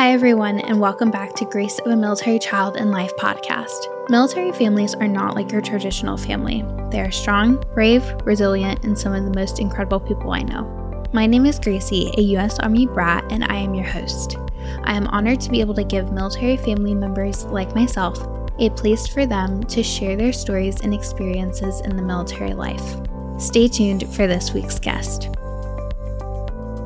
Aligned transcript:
Hi, 0.00 0.12
everyone, 0.12 0.60
and 0.60 0.80
welcome 0.80 1.10
back 1.10 1.34
to 1.34 1.44
Grace 1.44 1.78
of 1.78 1.92
a 1.92 1.94
Military 1.94 2.38
Child 2.38 2.78
and 2.78 2.90
Life 2.90 3.14
podcast. 3.18 4.08
Military 4.08 4.50
families 4.50 4.94
are 4.94 5.06
not 5.06 5.36
like 5.36 5.52
your 5.52 5.60
traditional 5.60 6.16
family. 6.16 6.64
They 6.90 7.02
are 7.02 7.10
strong, 7.10 7.62
brave, 7.74 8.02
resilient, 8.24 8.82
and 8.82 8.98
some 8.98 9.12
of 9.12 9.24
the 9.24 9.38
most 9.38 9.58
incredible 9.58 10.00
people 10.00 10.32
I 10.32 10.40
know. 10.40 11.04
My 11.12 11.26
name 11.26 11.44
is 11.44 11.58
Gracie, 11.58 12.14
a 12.16 12.22
U.S. 12.22 12.58
Army 12.60 12.86
brat, 12.86 13.30
and 13.30 13.44
I 13.44 13.56
am 13.56 13.74
your 13.74 13.84
host. 13.84 14.38
I 14.84 14.96
am 14.96 15.06
honored 15.08 15.42
to 15.42 15.50
be 15.50 15.60
able 15.60 15.74
to 15.74 15.84
give 15.84 16.12
military 16.12 16.56
family 16.56 16.94
members 16.94 17.44
like 17.44 17.74
myself 17.74 18.26
a 18.58 18.70
place 18.70 19.06
for 19.06 19.26
them 19.26 19.62
to 19.64 19.82
share 19.82 20.16
their 20.16 20.32
stories 20.32 20.80
and 20.80 20.94
experiences 20.94 21.82
in 21.82 21.94
the 21.94 22.02
military 22.02 22.54
life. 22.54 22.96
Stay 23.38 23.68
tuned 23.68 24.10
for 24.14 24.26
this 24.26 24.54
week's 24.54 24.78
guest. 24.78 25.28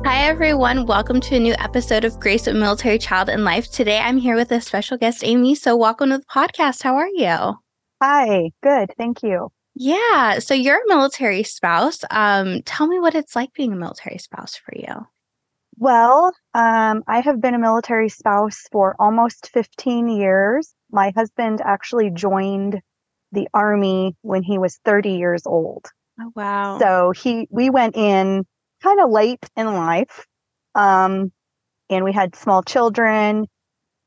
Hi, 0.05 0.27
everyone. 0.27 0.85
Welcome 0.85 1.19
to 1.21 1.35
a 1.35 1.39
new 1.39 1.55
episode 1.57 2.05
of 2.05 2.19
Grace 2.19 2.45
of 2.45 2.55
Military 2.55 2.99
Child 2.99 3.27
and 3.27 3.43
Life. 3.43 3.71
Today, 3.71 3.97
I'm 3.97 4.17
here 4.17 4.35
with 4.35 4.51
a 4.51 4.61
special 4.61 4.99
guest, 4.99 5.23
Ami. 5.23 5.55
So, 5.55 5.75
welcome 5.75 6.11
to 6.11 6.19
the 6.19 6.25
podcast. 6.25 6.83
How 6.83 6.93
are 6.97 7.07
you? 7.07 7.55
Hi, 8.03 8.51
good. 8.61 8.93
Thank 8.99 9.23
you. 9.23 9.49
Yeah. 9.73 10.37
So, 10.37 10.53
you're 10.53 10.77
a 10.77 10.87
military 10.87 11.41
spouse. 11.41 12.01
Um, 12.11 12.61
tell 12.65 12.85
me 12.85 12.99
what 12.99 13.15
it's 13.15 13.35
like 13.35 13.51
being 13.53 13.73
a 13.73 13.75
military 13.75 14.19
spouse 14.19 14.55
for 14.55 14.75
you. 14.75 15.07
Well, 15.77 16.33
um, 16.53 17.03
I 17.07 17.21
have 17.21 17.41
been 17.41 17.55
a 17.55 17.59
military 17.59 18.09
spouse 18.09 18.61
for 18.71 18.95
almost 18.99 19.49
15 19.53 20.07
years. 20.07 20.71
My 20.91 21.13
husband 21.15 21.61
actually 21.65 22.11
joined 22.11 22.79
the 23.31 23.47
army 23.55 24.15
when 24.21 24.43
he 24.43 24.59
was 24.59 24.79
30 24.85 25.13
years 25.13 25.41
old. 25.47 25.87
Oh, 26.21 26.31
wow. 26.35 26.77
So 26.77 27.11
he 27.11 27.47
we 27.49 27.71
went 27.71 27.95
in 27.97 28.45
kind 28.85 28.99
of 29.01 29.09
late 29.09 29.43
in 29.55 29.73
life. 29.73 30.25
Um, 30.75 31.31
and 31.89 32.03
we 32.03 32.13
had 32.13 32.35
small 32.35 32.63
children. 32.63 33.47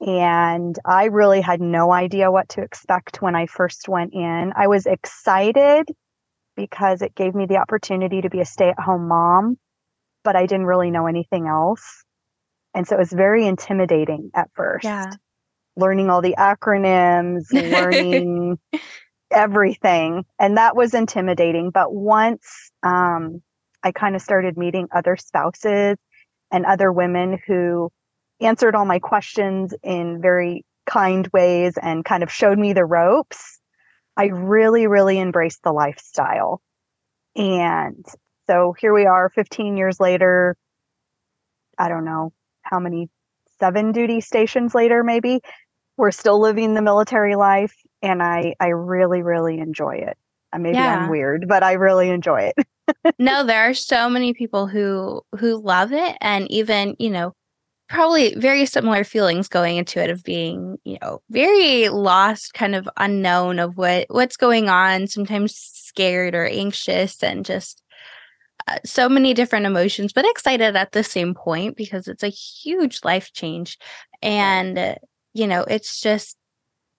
And 0.00 0.78
I 0.84 1.06
really 1.06 1.40
had 1.40 1.60
no 1.60 1.92
idea 1.92 2.30
what 2.30 2.50
to 2.50 2.62
expect 2.62 3.20
when 3.20 3.34
I 3.34 3.46
first 3.46 3.88
went 3.88 4.14
in. 4.14 4.52
I 4.56 4.68
was 4.68 4.86
excited 4.86 5.86
because 6.56 7.02
it 7.02 7.16
gave 7.16 7.34
me 7.34 7.46
the 7.46 7.56
opportunity 7.56 8.20
to 8.20 8.30
be 8.30 8.40
a 8.40 8.44
stay 8.44 8.68
at 8.68 8.78
home 8.78 9.08
mom, 9.08 9.56
but 10.22 10.36
I 10.36 10.46
didn't 10.46 10.66
really 10.66 10.92
know 10.92 11.06
anything 11.06 11.48
else. 11.48 12.04
And 12.74 12.86
so 12.86 12.94
it 12.94 13.00
was 13.00 13.12
very 13.12 13.46
intimidating 13.46 14.30
at 14.36 14.50
first. 14.54 14.84
Yeah. 14.84 15.10
Learning 15.76 16.10
all 16.10 16.22
the 16.22 16.36
acronyms, 16.38 17.44
learning 17.52 18.58
everything. 19.32 20.24
And 20.38 20.56
that 20.58 20.76
was 20.76 20.94
intimidating. 20.94 21.70
But 21.70 21.92
once 21.92 22.70
um, 22.84 23.42
I 23.82 23.92
kind 23.92 24.16
of 24.16 24.22
started 24.22 24.56
meeting 24.56 24.88
other 24.94 25.16
spouses 25.16 25.96
and 26.50 26.66
other 26.66 26.92
women 26.92 27.38
who 27.46 27.90
answered 28.40 28.74
all 28.74 28.84
my 28.84 28.98
questions 28.98 29.74
in 29.82 30.20
very 30.20 30.64
kind 30.86 31.28
ways 31.32 31.74
and 31.80 32.04
kind 32.04 32.22
of 32.22 32.32
showed 32.32 32.58
me 32.58 32.72
the 32.72 32.84
ropes. 32.84 33.60
I 34.16 34.26
really, 34.26 34.86
really 34.86 35.20
embraced 35.20 35.62
the 35.62 35.72
lifestyle. 35.72 36.60
And 37.36 38.04
so 38.48 38.74
here 38.78 38.92
we 38.92 39.06
are 39.06 39.28
15 39.28 39.76
years 39.76 40.00
later. 40.00 40.56
I 41.78 41.88
don't 41.88 42.04
know 42.04 42.32
how 42.62 42.80
many, 42.80 43.08
seven 43.60 43.92
duty 43.92 44.20
stations 44.20 44.74
later, 44.74 45.02
maybe. 45.02 45.40
We're 45.96 46.12
still 46.12 46.40
living 46.40 46.74
the 46.74 46.82
military 46.82 47.36
life. 47.36 47.74
And 48.02 48.22
I, 48.22 48.54
I 48.60 48.68
really, 48.68 49.22
really 49.22 49.58
enjoy 49.58 49.96
it. 49.96 50.16
Uh, 50.52 50.58
maybe 50.58 50.76
yeah. 50.76 50.96
I'm 50.96 51.10
weird, 51.10 51.46
but 51.48 51.62
I 51.62 51.72
really 51.72 52.08
enjoy 52.10 52.52
it. 52.56 52.66
no, 53.18 53.44
there 53.44 53.68
are 53.68 53.74
so 53.74 54.08
many 54.08 54.34
people 54.34 54.66
who 54.66 55.22
who 55.38 55.60
love 55.60 55.92
it 55.92 56.16
and 56.20 56.50
even, 56.50 56.96
you 56.98 57.10
know, 57.10 57.34
probably 57.88 58.34
very 58.36 58.66
similar 58.66 59.04
feelings 59.04 59.48
going 59.48 59.76
into 59.76 60.02
it 60.02 60.10
of 60.10 60.22
being, 60.22 60.78
you 60.84 60.98
know, 61.02 61.20
very 61.30 61.88
lost, 61.88 62.54
kind 62.54 62.74
of 62.74 62.88
unknown 62.96 63.58
of 63.58 63.76
what 63.76 64.06
what's 64.08 64.36
going 64.36 64.68
on, 64.68 65.06
sometimes 65.06 65.54
scared 65.54 66.34
or 66.34 66.46
anxious 66.46 67.22
and 67.22 67.44
just 67.44 67.82
uh, 68.68 68.78
so 68.84 69.08
many 69.08 69.34
different 69.34 69.66
emotions, 69.66 70.12
but 70.12 70.28
excited 70.28 70.76
at 70.76 70.92
the 70.92 71.04
same 71.04 71.34
point 71.34 71.76
because 71.76 72.08
it's 72.08 72.22
a 72.22 72.28
huge 72.28 73.00
life 73.04 73.32
change. 73.32 73.78
And, 74.22 74.78
uh, 74.78 74.94
you 75.34 75.46
know, 75.46 75.62
it's 75.62 76.00
just 76.00 76.37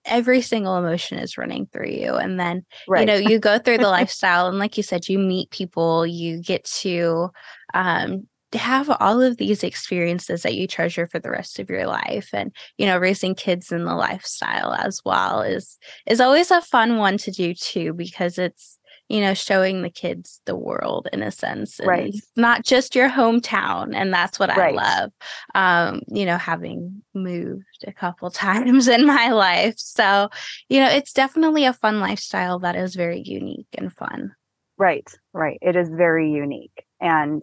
every 0.05 0.41
single 0.41 0.77
emotion 0.77 1.19
is 1.19 1.37
running 1.37 1.67
through 1.71 1.89
you 1.89 2.15
and 2.15 2.39
then 2.39 2.65
right. 2.87 3.01
you 3.01 3.05
know 3.05 3.15
you 3.15 3.39
go 3.39 3.59
through 3.59 3.77
the 3.77 3.87
lifestyle 3.89 4.47
and 4.47 4.59
like 4.59 4.77
you 4.77 4.83
said 4.83 5.07
you 5.07 5.19
meet 5.19 5.49
people 5.49 6.05
you 6.05 6.41
get 6.41 6.63
to 6.63 7.29
um, 7.73 8.27
have 8.53 8.89
all 8.99 9.21
of 9.21 9.37
these 9.37 9.63
experiences 9.63 10.41
that 10.41 10.55
you 10.55 10.65
treasure 10.67 11.07
for 11.07 11.19
the 11.19 11.29
rest 11.29 11.59
of 11.59 11.69
your 11.69 11.85
life 11.85 12.29
and 12.33 12.51
you 12.77 12.85
know 12.85 12.97
raising 12.97 13.35
kids 13.35 13.71
in 13.71 13.85
the 13.85 13.93
lifestyle 13.93 14.73
as 14.73 15.01
well 15.05 15.41
is 15.41 15.77
is 16.07 16.19
always 16.19 16.49
a 16.49 16.61
fun 16.61 16.97
one 16.97 17.17
to 17.17 17.29
do 17.29 17.53
too 17.53 17.93
because 17.93 18.39
it's 18.39 18.78
you 19.09 19.21
know, 19.21 19.33
showing 19.33 19.81
the 19.81 19.89
kids 19.89 20.39
the 20.45 20.55
world 20.55 21.07
in 21.11 21.23
a 21.23 21.31
sense. 21.31 21.81
right. 21.83 22.15
Not 22.35 22.63
just 22.63 22.95
your 22.95 23.09
hometown. 23.09 23.95
And 23.95 24.13
that's 24.13 24.39
what 24.39 24.55
right. 24.55 24.73
I 24.73 24.77
love. 24.77 25.11
Um, 25.55 26.01
you 26.07 26.25
know, 26.25 26.37
having 26.37 27.01
moved 27.15 27.83
a 27.87 27.91
couple 27.91 28.29
times 28.31 28.87
in 28.87 29.07
my 29.07 29.29
life. 29.31 29.75
So, 29.77 30.29
you 30.69 30.79
know, 30.79 30.89
it's 30.89 31.11
definitely 31.11 31.65
a 31.65 31.73
fun 31.73 31.99
lifestyle 31.99 32.59
that 32.59 32.75
is 32.75 32.95
very 32.95 33.21
unique 33.25 33.67
and 33.75 33.91
fun. 33.91 34.35
Right. 34.77 35.11
Right. 35.33 35.57
It 35.61 35.75
is 35.75 35.89
very 35.89 36.31
unique. 36.31 36.85
And 37.01 37.41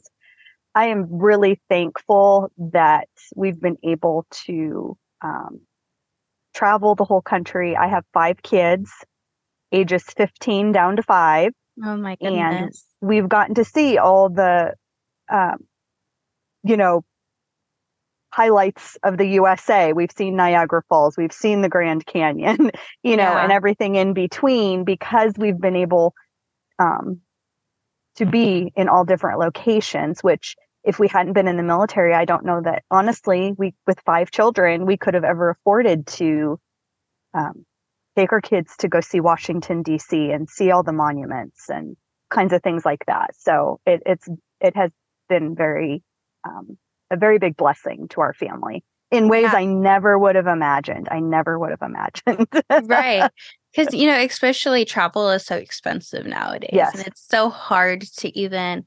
I 0.74 0.86
am 0.86 1.06
really 1.10 1.60
thankful 1.68 2.52
that 2.58 3.08
we've 3.34 3.60
been 3.60 3.78
able 3.82 4.26
to 4.46 4.96
um, 5.20 5.60
travel 6.54 6.94
the 6.94 7.04
whole 7.04 7.22
country. 7.22 7.74
I 7.76 7.88
have 7.88 8.04
five 8.12 8.42
kids 8.42 8.92
ages 9.76 10.04
15 10.16 10.72
down 10.72 10.96
to 10.96 11.02
five. 11.02 11.52
Oh 11.84 11.96
my 11.96 12.16
goodness. 12.16 12.84
And 13.00 13.08
we've 13.08 13.28
gotten 13.28 13.54
to 13.56 13.64
see 13.64 13.98
all 13.98 14.28
the, 14.28 14.74
um, 15.30 15.58
you 16.62 16.76
know, 16.76 17.04
highlights 18.32 18.96
of 19.02 19.18
the 19.18 19.26
USA. 19.26 19.92
We've 19.92 20.10
seen 20.10 20.36
Niagara 20.36 20.82
Falls, 20.88 21.16
we've 21.16 21.32
seen 21.32 21.62
the 21.62 21.68
Grand 21.68 22.06
Canyon, 22.06 22.70
you 23.02 23.16
know, 23.16 23.22
yeah. 23.22 23.42
and 23.42 23.52
everything 23.52 23.96
in 23.96 24.14
between 24.14 24.84
because 24.84 25.32
we've 25.36 25.60
been 25.60 25.76
able 25.76 26.14
um, 26.78 27.20
to 28.16 28.26
be 28.26 28.72
in 28.76 28.88
all 28.88 29.04
different 29.04 29.38
locations, 29.38 30.22
which 30.22 30.56
if 30.84 30.98
we 30.98 31.08
hadn't 31.08 31.32
been 31.32 31.48
in 31.48 31.56
the 31.56 31.62
military, 31.62 32.14
I 32.14 32.24
don't 32.24 32.44
know 32.44 32.62
that 32.62 32.84
honestly, 32.90 33.52
we 33.58 33.74
with 33.86 34.00
five 34.06 34.30
children, 34.30 34.86
we 34.86 34.96
could 34.96 35.14
have 35.14 35.24
ever 35.24 35.50
afforded 35.50 36.06
to 36.18 36.58
um, 37.34 37.65
take 38.16 38.32
our 38.32 38.40
kids 38.40 38.76
to 38.78 38.88
go 38.88 39.00
see 39.00 39.20
Washington 39.20 39.82
D.C. 39.82 40.30
and 40.30 40.48
see 40.48 40.70
all 40.70 40.82
the 40.82 40.92
monuments 40.92 41.68
and 41.68 41.96
kinds 42.30 42.52
of 42.52 42.62
things 42.62 42.84
like 42.84 43.04
that. 43.06 43.30
So 43.36 43.80
it, 43.86 44.02
it's 44.06 44.28
it 44.60 44.74
has 44.76 44.90
been 45.28 45.54
very 45.54 46.02
um, 46.44 46.78
a 47.10 47.16
very 47.16 47.38
big 47.38 47.56
blessing 47.56 48.08
to 48.10 48.20
our 48.20 48.34
family 48.34 48.84
in 49.10 49.28
ways 49.28 49.44
yeah. 49.44 49.58
I 49.58 49.64
never 49.64 50.18
would 50.18 50.34
have 50.34 50.46
imagined. 50.46 51.08
I 51.10 51.20
never 51.20 51.58
would 51.58 51.70
have 51.70 51.82
imagined. 51.82 52.48
right. 52.88 53.30
Because, 53.74 53.92
you 53.92 54.06
know, 54.06 54.18
especially 54.18 54.86
travel 54.86 55.28
is 55.28 55.44
so 55.44 55.54
expensive 55.54 56.24
nowadays. 56.24 56.70
Yes. 56.72 56.94
And 56.94 57.06
it's 57.06 57.20
so 57.20 57.50
hard 57.50 58.00
to 58.00 58.38
even, 58.38 58.86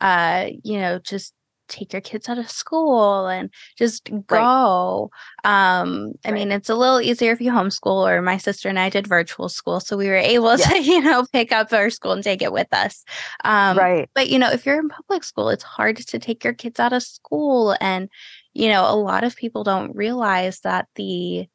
uh, 0.00 0.46
you 0.64 0.80
know, 0.80 0.98
just 0.98 1.34
take 1.70 1.92
your 1.92 2.02
kids 2.02 2.28
out 2.28 2.38
of 2.38 2.50
school 2.50 3.26
and 3.26 3.50
just 3.76 4.10
go. 4.26 5.10
Right. 5.44 5.80
Um, 5.80 6.12
I 6.24 6.28
right. 6.30 6.34
mean, 6.34 6.52
it's 6.52 6.68
a 6.68 6.74
little 6.74 7.00
easier 7.00 7.32
if 7.32 7.40
you 7.40 7.50
homeschool, 7.50 8.08
or 8.08 8.20
my 8.20 8.36
sister 8.36 8.68
and 8.68 8.78
I 8.78 8.90
did 8.90 9.06
virtual 9.06 9.48
school. 9.48 9.80
So 9.80 9.96
we 9.96 10.08
were 10.08 10.16
able 10.16 10.56
to, 10.58 10.82
you 10.82 11.00
know, 11.00 11.24
pick 11.32 11.52
up 11.52 11.72
our 11.72 11.90
school 11.90 12.12
and 12.12 12.24
take 12.24 12.42
it 12.42 12.52
with 12.52 12.68
us. 12.72 13.04
Um, 13.44 13.78
right. 13.78 14.10
But, 14.14 14.28
you 14.28 14.38
know, 14.38 14.50
if 14.50 14.66
you're 14.66 14.78
in 14.78 14.88
public 14.88 15.24
school, 15.24 15.48
it's 15.48 15.64
hard 15.64 15.96
to 15.96 16.18
take 16.18 16.44
your 16.44 16.54
kids 16.54 16.78
out 16.78 16.92
of 16.92 17.02
school. 17.02 17.76
And, 17.80 18.10
you 18.52 18.68
know, 18.68 18.84
a 18.84 18.96
lot 18.96 19.24
of 19.24 19.36
people 19.36 19.64
don't 19.64 19.94
realize 19.94 20.60
that 20.60 20.88
the, 20.96 21.48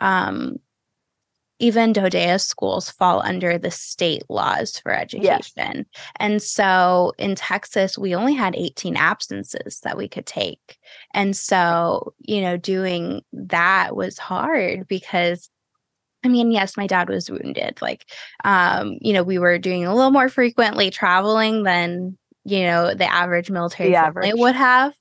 um, 0.00 0.56
even 1.58 1.92
DoDEA 1.92 2.38
schools 2.40 2.90
fall 2.90 3.22
under 3.22 3.58
the 3.58 3.70
state 3.70 4.24
laws 4.28 4.78
for 4.78 4.92
education. 4.92 5.86
And 6.16 6.42
so 6.42 7.12
in 7.18 7.34
Texas, 7.34 7.96
we 7.96 8.14
only 8.14 8.34
had 8.34 8.54
18 8.56 8.96
absences 8.96 9.80
that 9.80 9.96
we 9.96 10.08
could 10.08 10.26
take. 10.26 10.78
And 11.14 11.34
so, 11.34 12.14
you 12.18 12.40
know, 12.40 12.56
doing 12.56 13.22
that 13.32 13.96
was 13.96 14.18
hard 14.18 14.86
because 14.88 15.50
I 16.24 16.28
mean, 16.28 16.50
yes, 16.50 16.76
my 16.76 16.88
dad 16.88 17.08
was 17.08 17.30
wounded. 17.30 17.80
Like, 17.80 18.04
um, 18.42 18.98
you 19.00 19.12
know, 19.12 19.22
we 19.22 19.38
were 19.38 19.58
doing 19.58 19.84
a 19.86 19.94
little 19.94 20.10
more 20.10 20.28
frequently 20.28 20.90
traveling 20.90 21.62
than, 21.62 22.18
you 22.44 22.62
know, 22.64 22.94
the 22.94 23.04
average 23.04 23.48
military 23.48 23.90
the 23.90 23.94
family 23.94 24.28
average. 24.28 24.40
would 24.40 24.56
have. 24.56 24.92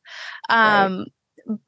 Um, 0.49 0.97
right 0.99 1.11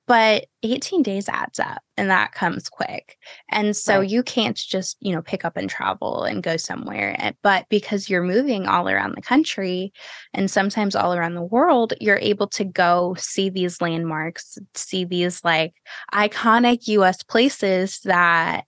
but 0.07 0.45
18 0.63 1.03
days 1.03 1.29
adds 1.29 1.59
up 1.59 1.81
and 1.97 2.09
that 2.09 2.31
comes 2.31 2.69
quick. 2.69 3.17
And 3.51 3.75
so 3.75 3.99
right. 3.99 4.09
you 4.09 4.23
can't 4.23 4.55
just, 4.55 4.97
you 4.99 5.13
know, 5.13 5.21
pick 5.21 5.45
up 5.45 5.57
and 5.57 5.69
travel 5.69 6.23
and 6.23 6.41
go 6.41 6.57
somewhere. 6.57 7.15
Eh, 7.19 7.33
but 7.43 7.65
because 7.69 8.09
you're 8.09 8.23
moving 8.23 8.67
all 8.67 8.89
around 8.89 9.15
the 9.15 9.21
country 9.21 9.93
and 10.33 10.49
sometimes 10.49 10.95
all 10.95 11.13
around 11.13 11.35
the 11.35 11.43
world, 11.43 11.93
you're 12.01 12.19
able 12.21 12.47
to 12.47 12.63
go 12.63 13.15
see 13.17 13.49
these 13.49 13.81
landmarks, 13.81 14.57
see 14.73 15.05
these 15.05 15.43
like 15.43 15.73
iconic 16.13 16.87
US 16.87 17.23
places 17.23 17.99
that 18.01 18.65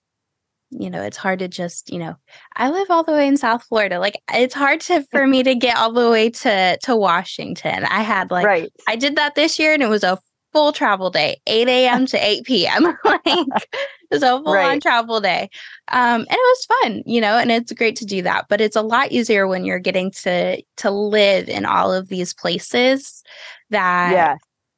you 0.71 0.89
know 0.89 1.01
it's 1.01 1.17
hard 1.17 1.39
to 1.39 1.47
just 1.47 1.91
you 1.91 1.97
know 1.97 2.15
i 2.55 2.69
live 2.69 2.91
all 2.91 3.03
the 3.03 3.11
way 3.11 3.27
in 3.27 3.35
south 3.35 3.63
florida 3.63 3.97
like 3.99 4.21
it's 4.31 4.53
hard 4.53 4.79
to 4.79 5.03
for 5.09 5.25
me 5.25 5.41
to 5.41 5.55
get 5.55 5.75
all 5.75 5.91
the 5.91 6.11
way 6.11 6.29
to 6.29 6.77
to 6.83 6.95
washington 6.95 7.83
i 7.85 8.03
had 8.03 8.29
like 8.29 8.45
right. 8.45 8.71
i 8.87 8.95
did 8.95 9.15
that 9.15 9.33
this 9.33 9.57
year 9.57 9.73
and 9.73 9.81
it 9.81 9.89
was 9.89 10.03
a 10.03 10.19
full 10.51 10.71
travel 10.71 11.09
day, 11.09 11.41
8 11.47 11.67
a.m. 11.67 12.05
to 12.07 12.17
8 12.17 12.43
p.m. 12.45 12.83
like 13.05 13.21
a 13.25 14.19
full 14.19 14.43
right. 14.43 14.71
on 14.71 14.79
travel 14.79 15.19
day. 15.19 15.49
Um, 15.89 16.21
and 16.21 16.27
it 16.29 16.31
was 16.31 16.65
fun, 16.65 17.03
you 17.05 17.21
know, 17.21 17.37
and 17.37 17.51
it's 17.51 17.71
great 17.71 17.95
to 17.97 18.05
do 18.05 18.21
that. 18.23 18.47
But 18.49 18.61
it's 18.61 18.75
a 18.75 18.81
lot 18.81 19.11
easier 19.11 19.47
when 19.47 19.65
you're 19.65 19.79
getting 19.79 20.11
to 20.11 20.61
to 20.77 20.91
live 20.91 21.49
in 21.49 21.65
all 21.65 21.93
of 21.93 22.09
these 22.09 22.33
places 22.33 23.23
that 23.69 24.11
yeah. 24.11 24.35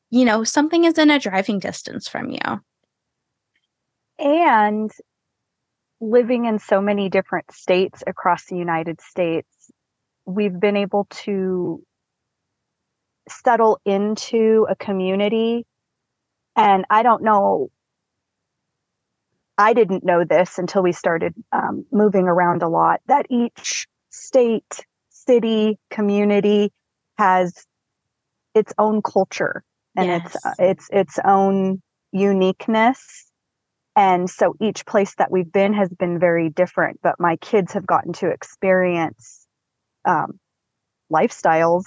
you 0.10 0.26
know, 0.26 0.44
something 0.44 0.84
is 0.84 0.98
in 0.98 1.10
a 1.10 1.20
driving 1.20 1.60
distance 1.60 2.08
from 2.08 2.30
you. 2.30 2.62
And 4.20 4.92
living 6.00 6.46
in 6.46 6.60
so 6.60 6.82
many 6.82 7.10
different 7.10 7.52
states 7.52 8.04
across 8.06 8.46
the 8.46 8.58
United 8.58 9.02
States, 9.02 9.48
we've 10.26 10.60
been 10.60 10.78
able 10.78 11.08
to 11.10 11.84
settle 13.32 13.80
into 13.86 14.68
a 14.70 14.76
community. 14.76 15.66
And 16.56 16.86
I 16.90 17.04
don't 17.04 17.24
know, 17.24 17.70
I 19.58 19.74
didn't 19.74 20.04
know 20.04 20.24
this 20.24 20.58
until 20.58 20.84
we 20.84 20.92
started 20.92 21.34
um, 21.52 21.86
moving 21.92 22.26
around 22.26 22.64
a 22.64 22.70
lot 22.70 23.02
that 23.08 23.26
each 23.30 23.88
state, 24.10 24.86
city, 25.10 25.78
community 25.90 26.72
has 27.18 27.66
its 28.54 28.74
own 28.78 29.02
culture 29.02 29.64
and 29.96 30.08
yes. 30.08 30.26
its 30.26 30.46
uh, 30.46 30.54
its 30.60 30.90
its 30.92 31.20
own 31.26 31.82
uniqueness 32.12 33.32
and 33.96 34.30
so 34.30 34.56
each 34.62 34.86
place 34.86 35.16
that 35.16 35.32
we've 35.32 35.52
been 35.52 35.74
has 35.74 35.90
been 35.90 36.20
very 36.20 36.50
different 36.50 37.00
but 37.02 37.20
my 37.20 37.36
kids 37.38 37.74
have 37.74 37.86
gotten 37.86 38.14
to 38.14 38.28
experience 38.28 39.48
um, 40.06 40.40
lifestyles 41.12 41.86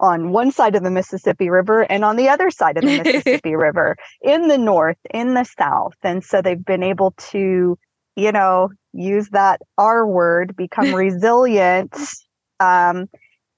on 0.00 0.30
one 0.30 0.50
side 0.50 0.74
of 0.74 0.82
the 0.82 0.90
Mississippi 0.90 1.50
River 1.50 1.82
and 1.82 2.04
on 2.04 2.16
the 2.16 2.28
other 2.28 2.50
side 2.50 2.76
of 2.76 2.84
the 2.84 2.98
Mississippi 3.04 3.54
River 3.54 3.96
in 4.22 4.48
the 4.48 4.58
north, 4.58 4.96
in 5.12 5.34
the 5.34 5.44
south. 5.44 5.94
And 6.02 6.24
so 6.24 6.42
they've 6.42 6.64
been 6.64 6.82
able 6.82 7.12
to, 7.30 7.78
you 8.16 8.32
know, 8.32 8.70
use 8.92 9.28
that 9.30 9.60
R 9.78 10.06
word, 10.06 10.56
become 10.56 10.94
resilient 10.94 11.96
um, 12.58 13.08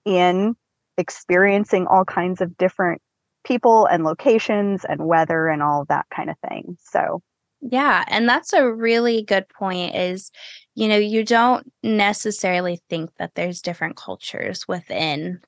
in 0.04 0.54
experiencing 0.98 1.86
all 1.86 2.04
kinds 2.04 2.40
of 2.40 2.56
different 2.58 3.00
people 3.44 3.86
and 3.86 4.04
locations 4.04 4.84
and 4.84 5.06
weather 5.06 5.48
and 5.48 5.62
all 5.62 5.84
that 5.88 6.06
kind 6.14 6.28
of 6.28 6.36
thing. 6.48 6.76
So, 6.80 7.22
yeah, 7.60 8.04
and 8.08 8.28
that's 8.28 8.52
a 8.52 8.70
really 8.70 9.22
good 9.22 9.48
point 9.48 9.94
is 9.94 10.30
you 10.74 10.88
know, 10.88 10.96
you 10.96 11.24
don't 11.24 11.70
necessarily 11.82 12.80
think 12.88 13.10
that 13.18 13.34
there's 13.34 13.60
different 13.60 13.96
cultures 13.96 14.66
within 14.66 15.40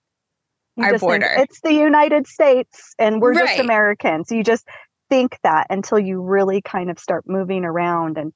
you 0.76 0.84
our 0.84 0.98
border. 0.98 1.32
it's 1.38 1.60
the 1.60 1.72
United 1.72 2.26
States 2.26 2.94
and 2.98 3.20
we're 3.20 3.32
right. 3.32 3.46
just 3.46 3.60
Americans. 3.60 4.30
You 4.30 4.42
just 4.42 4.66
think 5.08 5.38
that 5.42 5.66
until 5.70 5.98
you 5.98 6.20
really 6.20 6.60
kind 6.62 6.90
of 6.90 6.98
start 6.98 7.24
moving 7.26 7.64
around 7.64 8.18
and 8.18 8.32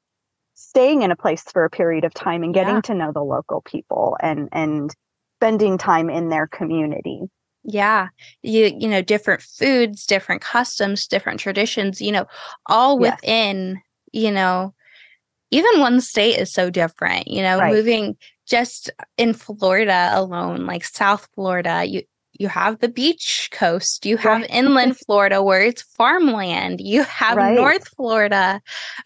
staying 0.55 1.02
in 1.02 1.11
a 1.11 1.17
place 1.17 1.43
for 1.43 1.64
a 1.64 1.70
period 1.70 2.05
of 2.05 2.12
time 2.14 2.43
and 2.43 2.55
getting 2.55 2.76
yeah. 2.76 2.81
to 2.82 2.94
know 2.94 3.12
the 3.12 3.23
local 3.23 3.62
people 3.62 4.17
and 4.20 4.49
and 4.52 4.94
spending 5.38 5.79
time 5.79 6.11
in 6.11 6.29
their 6.29 6.46
community. 6.46 7.23
Yeah. 7.64 8.08
You 8.43 8.73
you 8.76 8.88
know 8.88 9.02
different 9.02 9.43
foods, 9.43 10.06
different 10.06 10.43
customs, 10.43 11.06
different 11.06 11.40
traditions, 11.40 12.00
you 12.00 12.12
know, 12.12 12.26
all 12.67 12.99
within, 12.99 13.81
yes. 14.12 14.25
you 14.25 14.31
know, 14.32 14.75
even 15.50 15.81
one 15.81 16.00
state 16.00 16.38
is 16.38 16.52
so 16.52 16.70
different, 16.70 17.29
you 17.29 17.43
know, 17.43 17.58
right. 17.58 17.73
moving 17.73 18.17
just 18.46 18.90
in 19.17 19.35
Florida 19.35 20.11
alone, 20.12 20.67
like 20.67 20.85
South 20.85 21.29
Florida, 21.35 21.85
you 21.85 22.02
you 22.38 22.49
have 22.49 22.79
the 22.79 22.88
beach 22.88 23.49
coast, 23.52 24.06
you 24.06 24.17
have 24.17 24.43
right. 24.43 24.50
inland 24.50 24.96
Florida 24.96 25.43
where 25.43 25.62
it's 25.62 25.82
farmland, 25.82 26.81
you 26.81 27.02
have 27.02 27.37
right. 27.37 27.55
North 27.55 27.88
Florida 27.88 28.61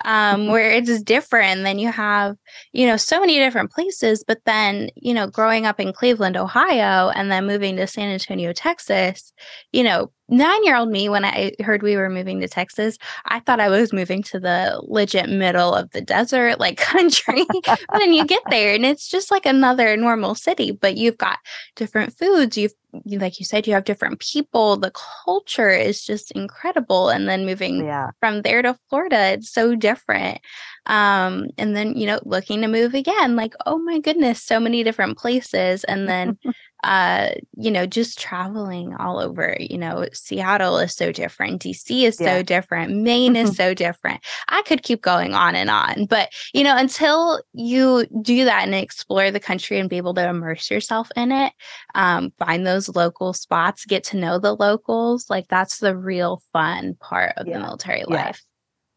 um, 0.05 0.43
mm-hmm. 0.43 0.51
where 0.51 0.71
it's 0.71 1.03
different. 1.03 1.65
Then 1.65 1.79
you 1.79 1.91
have, 1.91 2.37
you 2.73 2.87
know, 2.87 2.97
so 2.97 3.21
many 3.21 3.39
different 3.39 3.71
places. 3.71 4.25
But 4.27 4.39
then, 4.45 4.91
you 4.97 5.15
know, 5.15 5.27
growing 5.27 5.67
up 5.67 5.81
in 5.81 5.93
Cleveland, 5.93 6.37
Ohio, 6.37 7.09
and 7.11 7.31
then 7.31 7.47
moving 7.47 7.77
to 7.77 7.87
San 7.87 8.11
Antonio, 8.11 8.53
Texas, 8.53 9.33
you 9.73 9.83
know, 9.83 10.13
nine 10.33 10.65
year 10.65 10.77
old 10.77 10.89
me, 10.89 11.09
when 11.09 11.25
I 11.25 11.53
heard 11.61 11.83
we 11.83 11.97
were 11.97 12.09
moving 12.09 12.41
to 12.41 12.49
Texas, 12.49 12.97
I 13.27 13.41
thought 13.41 13.61
I 13.61 13.69
was 13.69 13.93
moving 13.93 14.23
to 14.25 14.41
the 14.41 14.81
legit 14.83 15.29
middle 15.29 15.75
of 15.75 15.91
the 15.91 16.01
desert, 16.01 16.59
like 16.59 16.77
country. 16.79 17.45
but 17.65 17.79
then 17.99 18.13
you 18.13 18.25
get 18.25 18.43
there 18.51 18.75
and 18.75 18.85
it's 18.85 19.09
just 19.09 19.31
like 19.31 19.47
another 19.47 19.97
normal 19.97 20.35
city, 20.35 20.73
but 20.73 20.97
you've 20.97 21.19
got 21.19 21.39
different 21.77 22.17
foods. 22.17 22.57
You've, 22.57 22.75
like 23.07 23.39
you 23.39 23.45
said, 23.45 23.67
you 23.67 23.75
have 23.75 23.85
different 23.85 24.21
people. 24.21 24.77
The 24.77 24.93
culture 25.25 25.71
is 25.71 26.05
just 26.05 26.31
incredible. 26.33 27.09
And 27.09 27.29
then 27.29 27.47
moving 27.47 27.85
yeah. 27.85 28.11
from 28.21 28.43
there 28.43 28.63
to 28.63 28.77
Florida, 28.89 29.33
it's 29.33 29.51
so 29.51 29.75
different 29.75 30.41
um 30.87 31.47
and 31.59 31.77
then 31.77 31.97
you 31.97 32.07
know 32.07 32.19
looking 32.25 32.61
to 32.61 32.67
move 32.67 32.95
again 32.95 33.37
like 33.37 33.55
oh 33.67 33.79
my 33.79 34.01
goodness 34.01 34.43
so 34.43 34.59
many 34.59 34.83
different 34.83 35.17
places 35.17 35.85
and 35.85 36.09
then 36.09 36.37
uh 36.85 37.29
you 37.57 37.71
know 37.71 37.87
just 37.87 38.19
traveling 38.19 38.93
all 38.97 39.21
over 39.21 39.57
you 39.61 39.79
know 39.79 40.05
seattle 40.13 40.79
is 40.79 40.93
so 40.93 41.13
different 41.13 41.63
dc 41.63 41.89
is 41.89 42.21
yeah. 42.21 42.27
so 42.27 42.43
different 42.43 42.97
maine 42.97 43.37
is 43.37 43.55
so 43.57 43.73
different 43.73 44.21
i 44.49 44.61
could 44.63 44.83
keep 44.83 45.01
going 45.01 45.35
on 45.35 45.55
and 45.55 45.71
on 45.71 46.05
but 46.07 46.33
you 46.53 46.65
know 46.65 46.77
until 46.77 47.41
you 47.53 48.05
do 48.21 48.45
that 48.45 48.65
and 48.65 48.75
explore 48.75 49.31
the 49.31 49.39
country 49.39 49.79
and 49.79 49.89
be 49.89 49.99
able 49.99 50.15
to 50.15 50.29
immerse 50.29 50.69
yourself 50.69 51.09
in 51.15 51.31
it 51.31 51.53
um 51.95 52.33
find 52.41 52.67
those 52.67 52.82
local 52.89 53.33
spots 53.33 53.85
get 53.85 54.05
to 54.05 54.17
know 54.17 54.39
the 54.39 54.55
locals 54.55 55.29
like 55.29 55.47
that's 55.49 55.79
the 55.79 55.97
real 55.97 56.43
fun 56.53 56.95
part 57.01 57.33
of 57.37 57.47
yeah. 57.47 57.55
the 57.55 57.61
military 57.61 58.05
life 58.05 58.43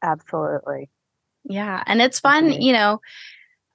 absolutely 0.01 0.89
yeah. 1.45 1.83
And 1.85 2.01
it's 2.01 2.19
fun, 2.19 2.47
okay. 2.47 2.59
you 2.59 2.73
know, 2.73 2.99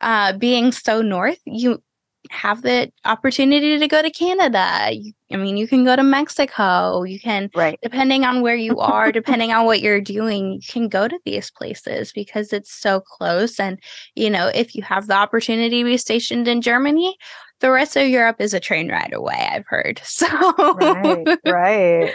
uh, 0.00 0.32
being 0.34 0.72
so 0.72 1.02
north, 1.02 1.38
you 1.44 1.82
have 2.30 2.62
the 2.62 2.92
opportunity 3.04 3.78
to 3.78 3.88
go 3.88 4.02
to 4.02 4.10
Canada. 4.10 4.90
You, 4.92 5.12
I 5.32 5.36
mean, 5.36 5.56
you 5.56 5.66
can 5.66 5.84
go 5.84 5.96
to 5.96 6.02
Mexico. 6.02 7.02
You 7.04 7.18
can, 7.18 7.48
right. 7.54 7.78
depending 7.82 8.24
on 8.24 8.42
where 8.42 8.56
you 8.56 8.78
are, 8.78 9.12
depending 9.12 9.52
on 9.52 9.66
what 9.66 9.80
you're 9.80 10.00
doing, 10.00 10.54
you 10.54 10.60
can 10.68 10.88
go 10.88 11.08
to 11.08 11.18
these 11.24 11.50
places 11.50 12.12
because 12.12 12.52
it's 12.52 12.72
so 12.72 13.00
close. 13.00 13.58
And, 13.58 13.78
you 14.14 14.28
know, 14.28 14.50
if 14.54 14.74
you 14.74 14.82
have 14.82 15.06
the 15.06 15.14
opportunity 15.14 15.82
to 15.82 15.84
be 15.84 15.96
stationed 15.96 16.48
in 16.48 16.60
Germany, 16.60 17.16
the 17.60 17.70
rest 17.70 17.96
of 17.96 18.08
Europe 18.08 18.36
is 18.40 18.54
a 18.54 18.60
train 18.60 18.90
ride 18.90 19.12
away, 19.12 19.48
I've 19.52 19.66
heard. 19.66 20.00
So, 20.10 20.26
right. 20.74 21.26
right 21.46 22.12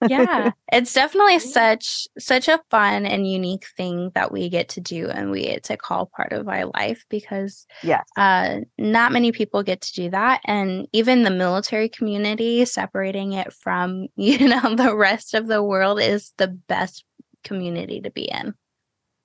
yeah 0.08 0.52
it's 0.72 0.92
definitely 0.92 1.38
such 1.38 2.08
such 2.18 2.48
a 2.48 2.60
fun 2.70 3.06
and 3.06 3.30
unique 3.30 3.66
thing 3.76 4.10
that 4.14 4.32
we 4.32 4.48
get 4.48 4.68
to 4.70 4.80
do 4.80 5.08
and 5.08 5.30
we 5.30 5.42
get 5.42 5.64
to 5.64 5.76
call 5.76 6.06
part 6.06 6.32
of 6.32 6.48
our 6.48 6.66
life 6.66 7.04
because 7.10 7.66
yes 7.82 8.04
uh 8.16 8.58
not 8.78 9.12
many 9.12 9.32
people 9.32 9.62
get 9.62 9.80
to 9.80 9.92
do 9.92 10.10
that 10.10 10.40
and 10.44 10.86
even 10.92 11.22
the 11.22 11.30
military 11.30 11.88
community 11.88 12.64
separating 12.64 13.32
it 13.32 13.52
from 13.52 14.06
you 14.16 14.48
know 14.48 14.74
the 14.74 14.96
rest 14.96 15.34
of 15.34 15.46
the 15.46 15.62
world 15.62 16.00
is 16.00 16.32
the 16.38 16.48
best 16.48 17.04
community 17.44 18.00
to 18.00 18.10
be 18.10 18.24
in 18.24 18.54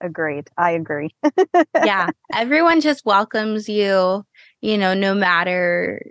agreed 0.02 0.50
i 0.58 0.72
agree 0.72 1.10
yeah 1.84 2.10
everyone 2.34 2.82
just 2.82 3.06
welcomes 3.06 3.70
you 3.70 4.24
you 4.62 4.78
know 4.78 4.94
no 4.94 5.14
matter 5.14 6.02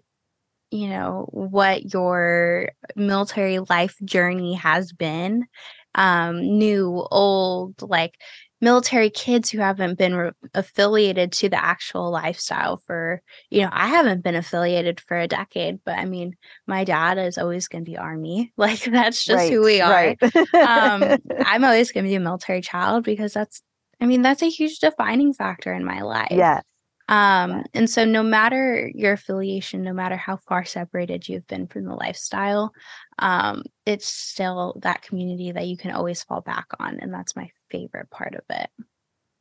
you 0.71 0.89
know 0.89 1.29
what 1.31 1.93
your 1.93 2.69
military 2.97 3.61
life 3.71 3.97
journey 4.05 4.55
has 4.55 4.93
been 4.93 5.47
um 5.95 6.41
new 6.41 7.07
old 7.11 7.81
like 7.81 8.17
military 8.61 9.11
kids 9.11 9.51
who 9.51 9.59
haven't 9.59 9.99
been 9.99 10.15
re- 10.15 10.33
affiliated 10.55 11.31
to 11.31 11.49
the 11.49 11.63
actual 11.63 12.11
lifestyle 12.11 12.79
for 12.79 13.23
you 13.51 13.63
know 13.63 13.69
i 13.73 13.87
haven't 13.87 14.25
been 14.25 14.35
affiliated 14.35 15.01
for 15.01 15.19
a 15.19 15.29
decade 15.29 15.79
but 15.85 15.99
i 15.99 16.05
mean 16.05 16.35
my 16.67 16.83
dad 16.83 17.19
is 17.19 17.39
always 17.39 17.69
going 17.69 17.85
to 17.85 17.91
be 17.91 17.97
army 17.97 18.53
like 18.57 18.83
that's 18.85 19.25
just 19.25 19.37
right, 19.37 19.53
who 19.53 19.63
we 19.63 19.81
are. 19.81 19.91
right. 19.91 20.23
um 20.55 21.19
i'm 21.45 21.65
always 21.65 21.93
going 21.93 22.05
to 22.05 22.09
be 22.09 22.17
a 22.17 22.21
military 22.21 22.63
child 22.63 23.05
because 23.05 23.33
that's 23.33 23.63
i 24.01 24.07
mean 24.07 24.23
that's 24.23 24.43
a 24.43 24.49
huge 24.51 24.79
defining 24.79 25.33
factor 25.33 25.73
in 25.73 25.85
my 25.85 26.01
life. 26.01 26.29
Yes 26.31 26.63
Um, 27.09 27.65
and 27.75 27.89
so 27.89 28.05
no 28.05 28.23
matter 28.23 28.91
your 28.95 29.13
affiliation, 29.13 29.83
no 29.83 29.93
matter 29.93 30.17
how 30.17 30.39
far 30.39 30.65
separated 30.65 31.29
you've 31.29 31.47
been 31.47 31.67
from 31.67 31.85
the 31.85 31.95
lifestyle, 31.95 32.73
um, 33.19 33.63
it's 33.85 34.07
still 34.07 34.79
that 34.83 35.03
community 35.03 35.53
that 35.53 35.67
you 35.67 35.77
can 35.77 35.91
always 35.91 36.23
fall 36.23 36.41
back 36.41 36.67
on. 36.79 36.99
And 37.01 37.13
that's 37.13 37.37
my 37.37 37.51
favorite 37.71 38.11
part 38.11 38.35
of 38.35 38.43
it. 38.51 38.71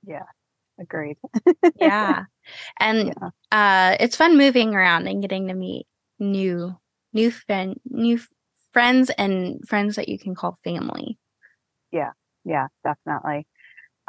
Yeah. 0.05 0.25
Agreed. 0.79 1.17
yeah. 1.75 2.23
And 2.77 3.13
yeah. 3.21 3.29
uh 3.51 3.95
it's 4.01 4.17
fun 4.17 4.37
moving 4.37 4.75
around 4.75 5.07
and 5.07 5.21
getting 5.21 5.47
to 5.47 5.53
meet 5.53 5.87
new 6.19 6.75
new 7.13 7.31
friend 7.31 7.79
new 7.85 8.19
friends 8.73 9.09
and 9.11 9.65
friends 9.65 9.95
that 9.95 10.09
you 10.09 10.19
can 10.19 10.35
call 10.35 10.57
family. 10.61 11.17
Yeah. 11.93 12.11
Yeah, 12.43 12.67
definitely. 12.83 13.47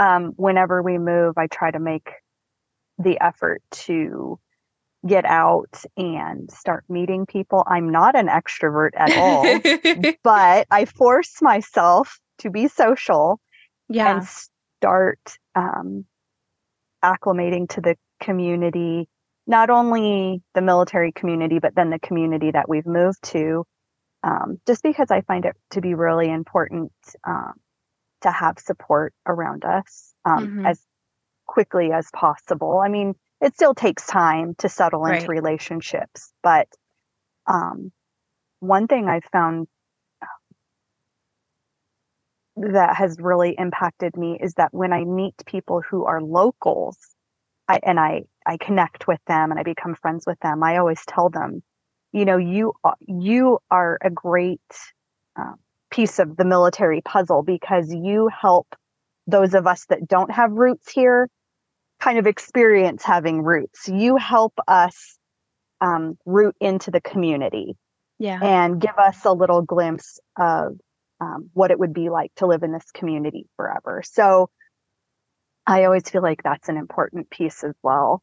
Um 0.01 0.33
whenever 0.35 0.83
we 0.83 0.99
move, 0.99 1.39
I 1.39 1.47
try 1.47 1.71
to 1.71 1.79
make 1.79 2.11
the 2.99 3.21
effort 3.21 3.63
to 3.71 4.39
get 5.07 5.25
out 5.25 5.83
and 5.97 6.51
start 6.51 6.85
meeting 6.89 7.27
people. 7.27 7.63
I'm 7.67 7.91
not 7.91 8.17
an 8.17 8.29
extrovert 8.29 8.91
at 8.95 9.17
all, 9.17 10.15
but 10.23 10.67
I 10.71 10.85
force 10.87 11.43
myself 11.43 12.19
to 12.39 12.51
be 12.51 12.69
social 12.69 13.41
yeah. 13.89 14.17
and 14.17 14.27
start 14.27 15.21
um, 15.55 16.07
acclimating 17.05 17.69
to 17.71 17.81
the 17.81 17.97
community, 18.21 19.09
not 19.47 19.69
only 19.69 20.43
the 20.55 20.63
military 20.63 21.13
community, 21.13 21.59
but 21.59 21.75
then 21.75 21.91
the 21.91 21.99
community 21.99 22.51
that 22.51 22.69
we've 22.69 22.87
moved 22.87 23.23
to. 23.25 23.65
Um, 24.23 24.59
just 24.67 24.83
because 24.83 25.11
I 25.11 25.21
find 25.21 25.45
it 25.45 25.55
to 25.73 25.83
be 25.83 25.93
really 25.95 26.31
important 26.31 26.93
um, 27.29 27.53
to 28.23 28.31
have 28.31 28.59
support 28.59 29.13
around 29.27 29.67
us 29.67 30.15
um, 30.25 30.47
mm-hmm. 30.47 30.67
as 30.67 30.81
quickly 31.47 31.93
as 31.93 32.09
possible. 32.15 32.79
I 32.79 32.89
mean, 32.89 33.15
it 33.41 33.55
still 33.55 33.75
takes 33.75 34.07
time 34.07 34.55
to 34.59 34.69
settle 34.69 35.05
into 35.07 35.29
relationships, 35.29 36.33
but 36.43 36.69
um, 37.47 37.93
one 38.61 38.87
thing 38.87 39.09
I've 39.09 39.25
found 39.25 39.69
that 42.57 42.97
has 42.97 43.19
really 43.21 43.55
impacted 43.59 44.17
me 44.17 44.39
is 44.41 44.55
that 44.55 44.73
when 44.73 44.93
I 44.93 45.05
meet 45.05 45.35
people 45.47 45.83
who 45.83 46.05
are 46.05 46.23
locals, 46.23 46.97
I, 47.69 47.81
and 47.83 47.99
I 47.99 48.23
I 48.47 48.59
connect 48.59 49.09
with 49.09 49.21
them 49.27 49.51
and 49.51 49.59
I 49.59 49.63
become 49.63 49.95
friends 49.95 50.25
with 50.27 50.39
them, 50.41 50.63
I 50.63 50.77
always 50.77 51.03
tell 51.07 51.31
them, 51.31 51.63
you 52.13 52.25
know, 52.25 52.37
you 52.37 52.75
you 53.01 53.59
are 53.71 53.99
a 54.03 54.11
great 54.11 54.61
uh, 55.37 55.55
piece 55.91 56.19
of 56.19 56.37
the 56.37 56.45
military 56.45 57.01
puzzle 57.01 57.43
because 57.43 57.93
you 57.93 58.29
help 58.29 58.69
those 59.27 59.55
of 59.55 59.67
us 59.67 59.87
that 59.89 60.07
don't 60.07 60.31
have 60.31 60.53
roots 60.53 60.91
here 60.91 61.29
kind 62.01 62.19
of 62.19 62.27
experience 62.27 63.03
having 63.03 63.43
roots. 63.43 63.89
You 63.89 64.17
help 64.17 64.53
us 64.69 65.19
um, 65.81 66.19
root 66.27 66.55
into 66.61 66.91
the 66.91 67.01
community, 67.01 67.77
yeah, 68.19 68.39
and 68.43 68.81
give 68.81 68.99
us 68.99 69.25
a 69.25 69.33
little 69.33 69.63
glimpse 69.63 70.19
of 70.39 70.73
um, 71.21 71.51
what 71.53 71.71
it 71.71 71.79
would 71.79 71.95
be 71.95 72.11
like 72.11 72.33
to 72.37 72.47
live 72.47 72.63
in 72.63 72.73
this 72.73 72.91
community 72.93 73.47
forever. 73.57 74.03
So 74.05 74.51
I 75.67 75.85
always 75.85 76.09
feel 76.09 76.23
like 76.23 76.43
that's 76.43 76.69
an 76.69 76.77
important 76.77 77.31
piece 77.31 77.65
as 77.65 77.75
well. 77.83 78.23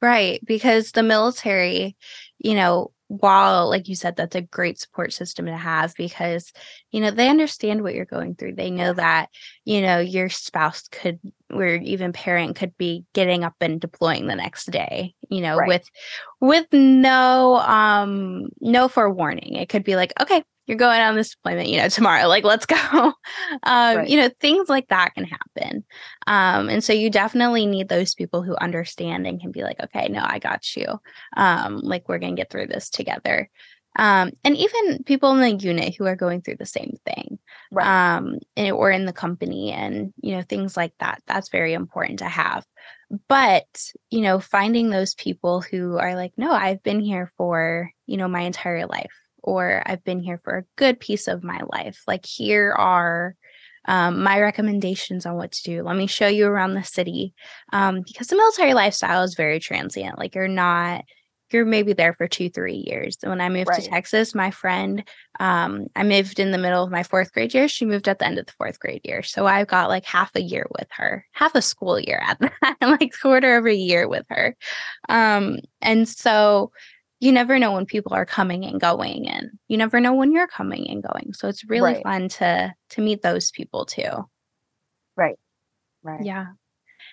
Right. 0.00 0.40
Because 0.44 0.92
the 0.92 1.02
military, 1.02 1.96
you 2.38 2.54
know, 2.54 2.92
while, 3.08 3.68
like 3.68 3.88
you 3.88 3.94
said, 3.94 4.16
that's 4.16 4.36
a 4.36 4.42
great 4.42 4.78
support 4.78 5.12
system 5.12 5.46
to 5.46 5.56
have 5.56 5.94
because, 5.96 6.52
you 6.90 7.00
know, 7.00 7.10
they 7.10 7.28
understand 7.28 7.82
what 7.82 7.94
you're 7.94 8.04
going 8.04 8.34
through. 8.34 8.54
They 8.54 8.70
know 8.70 8.92
that, 8.92 9.30
you 9.64 9.80
know, 9.80 9.98
your 9.98 10.28
spouse 10.28 10.86
could, 10.88 11.18
or 11.50 11.66
even 11.66 12.12
parent 12.12 12.56
could 12.56 12.76
be 12.76 13.04
getting 13.14 13.44
up 13.44 13.54
and 13.60 13.80
deploying 13.80 14.26
the 14.26 14.36
next 14.36 14.70
day, 14.70 15.14
you 15.30 15.40
know, 15.40 15.56
right. 15.56 15.68
with, 15.68 15.88
with 16.40 16.66
no, 16.72 17.56
um, 17.56 18.48
no 18.60 18.88
forewarning. 18.88 19.54
It 19.54 19.70
could 19.70 19.84
be 19.84 19.96
like, 19.96 20.12
okay, 20.20 20.44
you're 20.68 20.76
going 20.76 21.00
on 21.00 21.16
this 21.16 21.30
deployment, 21.30 21.68
you 21.68 21.78
know, 21.78 21.88
tomorrow, 21.88 22.28
like, 22.28 22.44
let's 22.44 22.66
go. 22.66 22.76
um, 22.92 23.14
right. 23.64 24.08
You 24.08 24.18
know, 24.18 24.30
things 24.38 24.68
like 24.68 24.88
that 24.88 25.14
can 25.14 25.24
happen. 25.24 25.84
Um, 26.26 26.68
and 26.68 26.84
so 26.84 26.92
you 26.92 27.08
definitely 27.08 27.66
need 27.66 27.88
those 27.88 28.14
people 28.14 28.42
who 28.42 28.54
understand 28.56 29.26
and 29.26 29.40
can 29.40 29.50
be 29.50 29.62
like, 29.62 29.80
okay, 29.80 30.08
no, 30.08 30.22
I 30.22 30.38
got 30.38 30.76
you. 30.76 31.00
Um, 31.36 31.78
like, 31.78 32.08
we're 32.08 32.18
going 32.18 32.36
to 32.36 32.40
get 32.40 32.50
through 32.50 32.66
this 32.66 32.90
together. 32.90 33.48
Um, 33.98 34.32
and 34.44 34.56
even 34.56 35.02
people 35.04 35.32
in 35.32 35.40
the 35.40 35.64
unit 35.64 35.96
who 35.96 36.06
are 36.06 36.14
going 36.14 36.42
through 36.42 36.56
the 36.56 36.66
same 36.66 36.98
thing 37.04 37.38
right. 37.72 38.16
um, 38.16 38.38
and, 38.56 38.70
or 38.72 38.90
in 38.90 39.06
the 39.06 39.12
company 39.12 39.72
and 39.72 40.12
you 40.20 40.36
know 40.36 40.42
things 40.42 40.76
like 40.76 40.92
that 41.00 41.20
that's 41.26 41.48
very 41.48 41.72
important 41.72 42.20
to 42.20 42.26
have 42.26 42.64
but 43.26 43.66
you 44.10 44.20
know 44.20 44.38
finding 44.38 44.90
those 44.90 45.14
people 45.14 45.62
who 45.62 45.96
are 45.96 46.14
like 46.14 46.32
no 46.36 46.52
i've 46.52 46.82
been 46.84 47.00
here 47.00 47.32
for 47.36 47.90
you 48.06 48.16
know 48.16 48.28
my 48.28 48.42
entire 48.42 48.86
life 48.86 49.10
or 49.42 49.82
I've 49.84 50.04
been 50.04 50.20
here 50.20 50.40
for 50.42 50.58
a 50.58 50.64
good 50.76 51.00
piece 51.00 51.28
of 51.28 51.44
my 51.44 51.60
life. 51.72 52.02
Like, 52.06 52.26
here 52.26 52.72
are 52.72 53.34
um, 53.86 54.22
my 54.22 54.40
recommendations 54.40 55.24
on 55.26 55.36
what 55.36 55.52
to 55.52 55.62
do. 55.62 55.82
Let 55.82 55.96
me 55.96 56.06
show 56.06 56.28
you 56.28 56.46
around 56.46 56.74
the 56.74 56.84
city. 56.84 57.34
Um, 57.72 58.02
because 58.02 58.26
the 58.28 58.36
military 58.36 58.74
lifestyle 58.74 59.22
is 59.22 59.34
very 59.34 59.60
transient. 59.60 60.18
Like, 60.18 60.34
you're 60.34 60.48
not, 60.48 61.04
you're 61.50 61.64
maybe 61.64 61.94
there 61.94 62.12
for 62.12 62.28
two, 62.28 62.50
three 62.50 62.84
years. 62.86 63.16
And 63.22 63.30
when 63.30 63.40
I 63.40 63.48
moved 63.48 63.68
right. 63.68 63.82
to 63.82 63.88
Texas, 63.88 64.34
my 64.34 64.50
friend, 64.50 65.04
um, 65.40 65.86
I 65.96 66.02
moved 66.02 66.38
in 66.38 66.50
the 66.50 66.58
middle 66.58 66.84
of 66.84 66.90
my 66.90 67.02
fourth 67.02 67.32
grade 67.32 67.54
year. 67.54 67.68
She 67.68 67.86
moved 67.86 68.08
at 68.08 68.18
the 68.18 68.26
end 68.26 68.38
of 68.38 68.46
the 68.46 68.52
fourth 68.52 68.78
grade 68.78 69.00
year. 69.04 69.22
So 69.22 69.46
I've 69.46 69.66
got 69.68 69.88
like 69.88 70.04
half 70.04 70.30
a 70.34 70.42
year 70.42 70.66
with 70.78 70.88
her, 70.90 71.24
half 71.32 71.54
a 71.54 71.62
school 71.62 71.98
year 71.98 72.20
at 72.22 72.38
that, 72.62 72.76
like 72.82 73.12
quarter 73.20 73.56
of 73.56 73.66
a 73.66 73.74
year 73.74 74.08
with 74.08 74.26
her. 74.28 74.56
Um, 75.08 75.58
and 75.80 76.06
so, 76.08 76.72
you 77.20 77.32
never 77.32 77.58
know 77.58 77.72
when 77.72 77.86
people 77.86 78.14
are 78.14 78.26
coming 78.26 78.64
and 78.64 78.80
going 78.80 79.28
and 79.28 79.50
you 79.66 79.76
never 79.76 80.00
know 80.00 80.14
when 80.14 80.32
you're 80.32 80.46
coming 80.46 80.88
and 80.88 81.02
going. 81.02 81.32
So 81.32 81.48
it's 81.48 81.68
really 81.68 81.94
right. 81.94 82.02
fun 82.02 82.28
to 82.30 82.74
to 82.90 83.00
meet 83.00 83.22
those 83.22 83.50
people 83.50 83.86
too. 83.86 84.28
Right. 85.16 85.36
Right. 86.02 86.24
Yeah. 86.24 86.46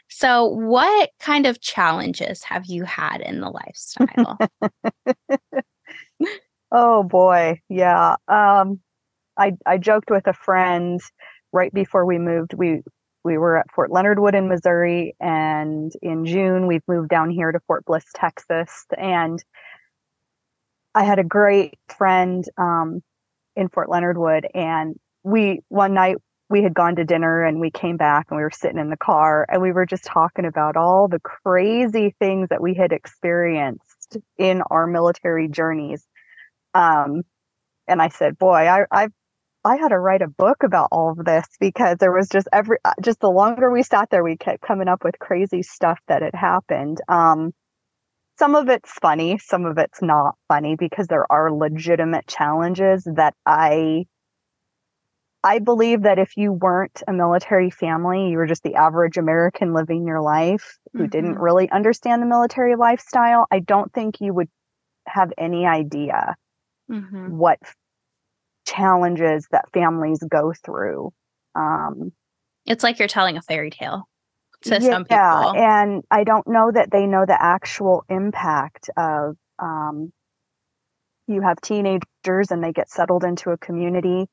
So 0.09 0.45
what 0.45 1.09
kind 1.19 1.47
of 1.47 1.61
challenges 1.61 2.43
have 2.43 2.65
you 2.65 2.83
had 2.83 3.21
in 3.21 3.41
the 3.41 3.49
lifestyle? 3.49 4.37
Oh 6.71 7.03
boy. 7.03 7.61
Yeah. 7.69 8.15
Um 8.27 8.81
i 9.37 9.53
i 9.65 9.77
joked 9.77 10.09
with 10.09 10.27
a 10.27 10.33
friend 10.33 10.99
right 11.53 11.73
before 11.73 12.05
we 12.05 12.17
moved 12.17 12.53
we 12.53 12.81
we 13.23 13.37
were 13.37 13.57
at 13.57 13.71
Fort 13.73 13.91
Leonard 13.91 14.19
Wood 14.19 14.35
in 14.35 14.47
Missouri, 14.47 15.15
and 15.19 15.91
in 16.01 16.25
June 16.25 16.67
we've 16.67 16.83
moved 16.87 17.09
down 17.09 17.31
here 17.31 17.51
to 17.51 17.59
Fort 17.65 17.83
Bliss, 17.85 18.05
Texas. 18.13 18.85
And 18.97 19.43
I 20.95 21.03
had 21.03 21.19
a 21.19 21.23
great 21.23 21.77
friend 21.97 22.43
um, 22.57 23.01
in 23.55 23.67
Fort 23.67 23.89
Leonard 23.89 24.17
Wood, 24.17 24.47
and 24.55 24.95
we 25.23 25.59
one 25.67 25.93
night 25.93 26.15
we 26.49 26.63
had 26.63 26.73
gone 26.73 26.95
to 26.95 27.03
dinner 27.03 27.43
and 27.43 27.59
we 27.59 27.69
came 27.69 27.97
back 27.97 28.27
and 28.29 28.37
we 28.37 28.43
were 28.43 28.51
sitting 28.51 28.77
in 28.77 28.89
the 28.89 28.97
car 28.97 29.45
and 29.49 29.61
we 29.61 29.71
were 29.71 29.85
just 29.85 30.05
talking 30.05 30.45
about 30.45 30.77
all 30.77 31.07
the 31.07 31.19
crazy 31.19 32.15
things 32.19 32.49
that 32.49 32.61
we 32.61 32.75
had 32.75 32.91
experienced 32.91 34.17
in 34.37 34.61
our 34.69 34.85
military 34.87 35.47
journeys. 35.47 36.05
Um, 36.75 37.23
and 37.87 38.01
I 38.01 38.09
said, 38.09 38.37
"Boy, 38.37 38.67
I 38.69 38.85
I 38.91 39.07
I 39.65 39.77
had 39.77 39.89
to 39.89 39.99
write 39.99 40.21
a 40.21 40.27
book 40.27 40.63
about 40.63 40.89
all 40.91 41.11
of 41.11 41.25
this 41.25 41.47
because 41.59 41.97
there 41.97 42.13
was 42.13 42.29
just 42.29 42.47
every 42.53 42.77
just 43.01 43.19
the 43.19 43.29
longer 43.29 43.71
we 43.71 43.83
sat 43.83 44.09
there, 44.11 44.23
we 44.23 44.37
kept 44.37 44.61
coming 44.61 44.87
up 44.87 45.03
with 45.03 45.19
crazy 45.19 45.61
stuff 45.61 45.99
that 46.07 46.21
had 46.21 46.35
happened." 46.35 47.01
Um, 47.09 47.53
some 48.37 48.55
of 48.55 48.69
it's 48.69 48.91
funny, 48.93 49.37
some 49.37 49.65
of 49.65 49.77
it's 49.77 50.01
not 50.01 50.35
funny 50.47 50.75
because 50.75 51.07
there 51.07 51.31
are 51.31 51.51
legitimate 51.51 52.27
challenges 52.27 53.07
that 53.15 53.33
I 53.45 54.05
I 55.43 55.59
believe 55.59 56.01
that 56.01 56.17
if 56.17 56.37
you 56.37 56.51
weren't 56.51 57.03
a 57.07 57.13
military 57.13 57.69
family, 57.69 58.29
you 58.29 58.37
were 58.37 58.47
just 58.47 58.63
the 58.63 58.73
average 58.73 59.17
American 59.17 59.75
living 59.75 60.07
your 60.07 60.19
life 60.19 60.79
who 60.93 60.99
mm-hmm. 60.99 61.09
didn't 61.09 61.37
really 61.37 61.69
understand 61.69 62.23
the 62.23 62.25
military 62.25 62.75
lifestyle, 62.75 63.45
I 63.51 63.59
don't 63.59 63.93
think 63.93 64.21
you 64.21 64.33
would 64.33 64.49
have 65.05 65.31
any 65.37 65.67
idea 65.67 66.35
mm-hmm. 66.89 67.37
what 67.37 67.59
challenges 68.65 69.47
that 69.51 69.71
families 69.71 70.23
go 70.27 70.51
through. 70.51 71.13
Um, 71.53 72.11
it's 72.65 72.83
like 72.83 72.97
you're 72.97 73.07
telling 73.07 73.37
a 73.37 73.41
fairy 73.43 73.69
tale 73.69 74.07
to 74.65 74.81
yeah, 74.81 74.91
some 74.91 75.05
people. 75.05 75.55
And 75.55 76.03
I 76.11 76.23
don't 76.23 76.47
know 76.47 76.71
that 76.71 76.91
they 76.91 77.05
know 77.05 77.25
the 77.25 77.41
actual 77.41 78.03
impact 78.09 78.89
of 78.97 79.37
um, 79.59 80.11
you 81.27 81.41
have 81.41 81.59
teenagers 81.61 82.51
and 82.51 82.63
they 82.63 82.71
get 82.71 82.89
settled 82.89 83.23
into 83.23 83.51
a 83.51 83.57
community 83.57 84.27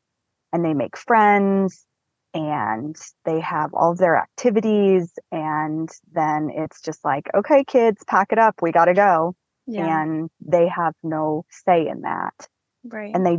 and 0.53 0.65
they 0.65 0.75
make 0.75 0.97
friends 0.97 1.87
and 2.35 2.97
they 3.25 3.41
have 3.41 3.75
all 3.75 3.93
of 3.93 3.99
their 3.99 4.17
activities 4.17 5.13
and 5.31 5.91
then 6.13 6.51
it's 6.55 6.81
just 6.81 7.05
like 7.05 7.29
okay 7.35 7.63
kids 7.65 8.03
pack 8.07 8.29
it 8.33 8.39
up 8.39 8.55
we 8.63 8.73
got 8.73 8.87
to 8.87 8.95
go 8.95 9.35
yeah. 9.67 10.03
and 10.03 10.31
they 10.41 10.67
have 10.67 10.95
no 11.03 11.45
say 11.51 11.87
in 11.89 12.03
that 12.03 12.49
right 12.85 13.15
and 13.15 13.27
they 13.27 13.39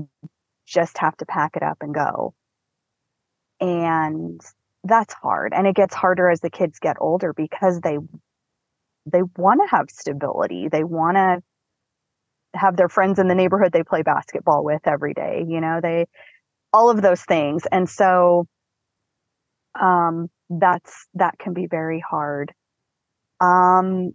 just 0.68 1.00
have 1.00 1.18
to 1.18 1.26
pack 1.26 1.56
it 1.56 1.64
up 1.64 1.78
and 1.82 1.94
go 1.94 2.36
and 3.60 4.40
that's 4.84 5.14
hard 5.14 5.54
and 5.56 5.68
it 5.68 5.76
gets 5.76 5.96
harder 5.96 6.30
as 6.30 6.42
the 6.42 6.50
kids 6.50 6.80
get 6.80 6.98
older 7.00 7.34
because 7.34 7.80
they 7.82 7.98
they 9.06 9.22
want 9.38 9.62
to 9.64 9.76
have 9.76 9.90
stability. 9.90 10.70
They 10.70 10.84
want 10.84 11.18
to 11.18 11.42
have 12.56 12.78
their 12.78 12.90
friends 12.90 13.20
in 13.20 13.28
the 13.28 13.36
neighborhood 13.36 13.72
they 13.72 13.84
play 13.84 14.04
basketball 14.04 14.64
with 14.64 14.82
every 14.88 15.14
day. 15.14 15.46
You 15.48 15.62
know, 15.62 15.80
they 15.82 16.06
all 16.74 16.90
of 16.90 17.02
those 17.02 17.24
things. 17.24 17.64
And 17.72 17.90
so 17.90 18.48
um 19.80 20.30
that's 20.50 21.08
that 21.16 21.38
can 21.40 21.54
be 21.54 21.68
very 21.68 22.00
hard. 22.08 22.54
Um 23.42 24.14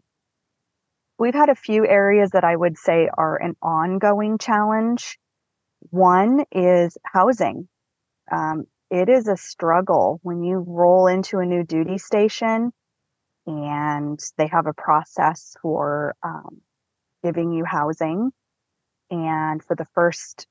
we've 1.18 1.34
had 1.34 1.48
a 1.48 1.54
few 1.54 1.86
areas 1.86 2.30
that 2.30 2.44
I 2.44 2.56
would 2.56 2.78
say 2.78 3.08
are 3.16 3.36
an 3.36 3.56
ongoing 3.62 4.38
challenge. 4.38 5.18
One 5.90 6.44
is 6.52 6.96
housing. 7.04 7.68
Um, 8.32 8.64
it 8.90 9.08
is 9.08 9.28
a 9.28 9.36
struggle 9.36 10.20
when 10.22 10.42
you 10.42 10.64
roll 10.66 11.06
into 11.06 11.38
a 11.38 11.46
new 11.46 11.64
duty 11.64 11.98
station 11.98 12.72
and 13.46 14.18
they 14.36 14.46
have 14.46 14.66
a 14.66 14.74
process 14.74 15.54
for 15.62 16.14
um, 16.22 16.60
giving 17.24 17.52
you 17.52 17.64
housing. 17.64 18.30
And 19.10 19.62
for 19.62 19.74
the 19.74 19.86
first 19.94 20.46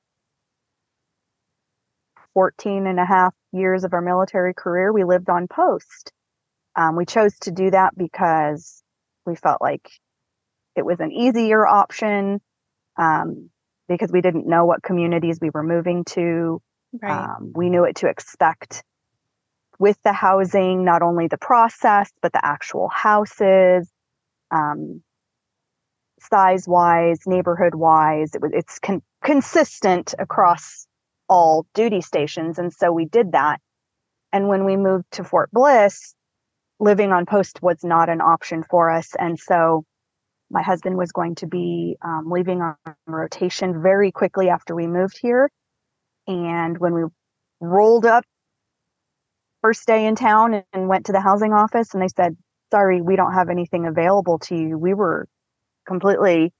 14 2.34 2.88
and 2.88 3.00
a 3.00 3.06
half 3.06 3.34
years 3.52 3.84
of 3.84 3.94
our 3.94 4.02
military 4.02 4.54
career, 4.54 4.92
we 4.92 5.04
lived 5.04 5.30
on 5.30 5.48
post. 5.48 6.12
Um, 6.76 6.96
we 6.96 7.06
chose 7.06 7.38
to 7.42 7.52
do 7.52 7.72
that 7.72 7.98
because 7.98 8.84
we 9.26 9.36
felt 9.36 9.62
like 9.62 9.90
it 10.76 10.86
was 10.86 11.00
an 11.00 11.12
easier 11.12 11.66
option 11.66 12.40
um, 12.98 13.50
because 13.90 14.12
we 14.12 14.22
didn't 14.22 14.48
know 14.48 14.66
what 14.66 14.84
communities 14.84 15.40
we 15.42 15.50
were 15.52 15.64
moving 15.64 16.04
to. 16.06 16.62
Right. 17.02 17.12
Um, 17.12 17.52
we 17.56 17.70
knew 17.70 17.82
what 17.82 17.96
to 17.98 18.08
expect 18.08 18.84
with 19.80 19.98
the 20.04 20.14
housing, 20.14 20.84
not 20.84 21.02
only 21.02 21.28
the 21.28 21.38
process, 21.38 22.12
but 22.22 22.34
the 22.34 22.44
actual 22.44 22.90
houses, 22.90 23.90
um, 24.52 25.04
size 26.20 26.68
wise, 26.68 27.20
neighborhood 27.28 27.76
wise. 27.76 28.34
It 28.34 28.42
was, 28.42 28.52
it's 28.54 28.80
con- 28.80 29.04
consistent 29.24 30.16
across 30.18 30.88
all 31.30 31.68
duty 31.74 32.02
stations. 32.02 32.58
And 32.58 32.74
so 32.74 32.92
we 32.92 33.06
did 33.06 33.34
that. 33.34 33.60
And 34.34 34.48
when 34.48 34.66
we 34.66 34.78
moved 34.78 35.06
to 35.12 35.24
Fort 35.24 35.52
Bliss, 35.52 36.16
living 36.80 37.12
on 37.12 37.26
post 37.26 37.62
was 37.62 37.84
not 37.84 38.10
an 38.10 38.22
option 38.22 38.64
for 38.64 38.90
us. 38.90 39.12
And 39.18 39.40
so 39.40 39.86
my 40.50 40.62
husband 40.62 40.98
was 40.98 41.12
going 41.12 41.36
to 41.36 41.48
be 41.48 41.98
um, 42.02 42.30
leaving 42.30 42.62
on 42.62 42.76
rotation 43.06 43.82
very 43.82 44.12
quickly 44.12 44.50
after 44.50 44.76
we 44.76 44.88
moved 44.88 45.18
here. 45.22 45.50
And 46.28 46.78
when 46.78 46.94
we 46.94 47.04
rolled 47.60 48.06
up 48.06 48.24
first 49.62 49.88
day 49.88 50.06
in 50.06 50.16
town 50.16 50.64
and 50.74 50.88
went 50.88 51.06
to 51.08 51.12
the 51.12 51.22
housing 51.22 51.54
office 51.54 51.94
and 51.94 52.04
they 52.04 52.10
said, 52.16 52.36
sorry, 52.72 53.02
we 53.02 53.16
don't 53.16 53.34
have 53.34 53.50
anything 53.50 53.86
available 53.86 54.40
to 54.40 54.56
you. 54.56 54.78
We 54.78 54.94
were 54.94 55.28
completely 55.88 56.54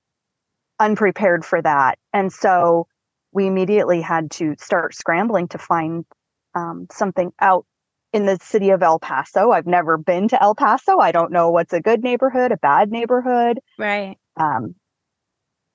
unprepared 0.80 1.46
for 1.46 1.62
that. 1.62 2.00
And 2.14 2.32
so 2.32 2.88
we 3.32 3.46
immediately 3.46 4.02
had 4.02 4.32
to 4.32 4.56
start 4.58 4.96
scrambling 4.96 5.50
to 5.50 5.58
find 5.58 6.06
um, 6.56 6.88
something 6.92 7.32
out 7.40 7.66
in 8.14 8.26
the 8.26 8.38
city 8.42 8.70
of 8.70 8.82
El 8.82 9.00
Paso. 9.00 9.52
I've 9.52 9.68
never 9.68 9.98
been 9.98 10.30
to 10.30 10.42
El 10.42 10.56
Paso. 10.56 10.98
I 10.98 11.12
don't 11.12 11.32
know 11.32 11.52
what's 11.52 11.74
a 11.74 11.82
good 11.82 12.04
neighborhood, 12.04 12.52
a 12.52 12.58
bad 12.58 12.90
neighborhood. 12.90 13.60
Right. 13.78 14.18
Um, 14.38 14.76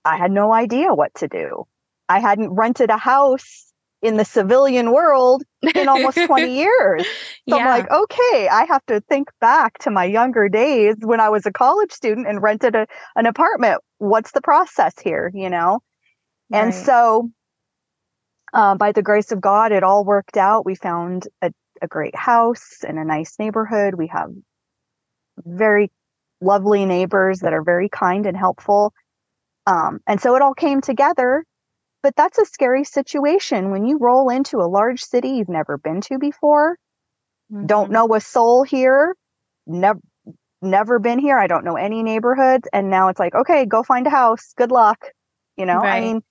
I 0.04 0.16
had 0.16 0.32
no 0.32 0.52
idea 0.52 0.92
what 0.94 1.14
to 1.16 1.28
do. 1.28 1.64
I 2.08 2.18
hadn't 2.18 2.50
rented 2.50 2.90
a 2.90 2.96
house 2.96 3.71
in 4.02 4.16
the 4.16 4.24
civilian 4.24 4.92
world 4.92 5.42
in 5.74 5.88
almost 5.88 6.16
20 6.26 6.54
years. 6.54 7.06
So 7.48 7.56
yeah. 7.56 7.56
I'm 7.56 7.66
like, 7.66 7.90
okay, 7.90 8.48
I 8.48 8.64
have 8.64 8.84
to 8.86 9.00
think 9.00 9.28
back 9.40 9.78
to 9.78 9.90
my 9.90 10.04
younger 10.04 10.48
days 10.48 10.96
when 11.00 11.20
I 11.20 11.28
was 11.28 11.46
a 11.46 11.52
college 11.52 11.92
student 11.92 12.26
and 12.26 12.42
rented 12.42 12.74
a, 12.74 12.86
an 13.14 13.26
apartment. 13.26 13.80
What's 13.98 14.32
the 14.32 14.40
process 14.40 14.94
here, 15.00 15.30
you 15.32 15.48
know? 15.48 15.80
Right. 16.50 16.64
And 16.64 16.74
so, 16.74 17.30
uh, 18.52 18.74
by 18.74 18.92
the 18.92 19.02
grace 19.02 19.32
of 19.32 19.40
God, 19.40 19.72
it 19.72 19.82
all 19.82 20.04
worked 20.04 20.36
out. 20.36 20.66
We 20.66 20.74
found 20.74 21.28
a 21.40 21.52
a 21.82 21.88
great 21.88 22.14
house 22.14 22.84
in 22.88 22.96
a 22.96 23.04
nice 23.04 23.38
neighborhood. 23.38 23.94
We 23.94 24.06
have 24.06 24.30
very 25.44 25.90
lovely 26.40 26.86
neighbors 26.86 27.40
that 27.40 27.52
are 27.52 27.62
very 27.62 27.88
kind 27.88 28.24
and 28.24 28.36
helpful. 28.36 28.94
Um, 29.66 30.00
and 30.06 30.20
so 30.20 30.36
it 30.36 30.42
all 30.42 30.54
came 30.54 30.80
together. 30.80 31.44
But 32.02 32.16
that's 32.16 32.38
a 32.38 32.44
scary 32.44 32.84
situation 32.84 33.70
when 33.70 33.84
you 33.84 33.98
roll 33.98 34.28
into 34.28 34.58
a 34.58 34.66
large 34.66 35.02
city 35.02 35.30
you've 35.30 35.48
never 35.48 35.78
been 35.78 36.00
to 36.02 36.18
before, 36.18 36.76
mm-hmm. 37.52 37.66
don't 37.66 37.92
know 37.92 38.14
a 38.14 38.20
soul 38.20 38.64
here, 38.64 39.16
never 39.66 40.00
never 40.62 40.98
been 40.98 41.18
here. 41.18 41.38
I 41.38 41.48
don't 41.48 41.64
know 41.64 41.76
any 41.76 42.02
neighborhoods. 42.02 42.68
And 42.72 42.88
now 42.88 43.08
it's 43.08 43.18
like, 43.18 43.34
okay, 43.34 43.66
go 43.66 43.82
find 43.82 44.06
a 44.06 44.10
house. 44.10 44.54
Good 44.56 44.70
luck. 44.70 45.10
You 45.56 45.66
know, 45.66 45.78
right. 45.78 45.96
I 45.96 46.00
mean, 46.00 46.22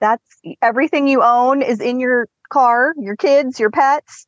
that's 0.00 0.40
everything 0.60 1.08
you 1.08 1.22
own 1.22 1.62
is 1.62 1.80
in 1.80 1.98
your 1.98 2.28
car, 2.50 2.92
your 2.98 3.16
kids, 3.16 3.58
your 3.58 3.70
pets. 3.70 4.26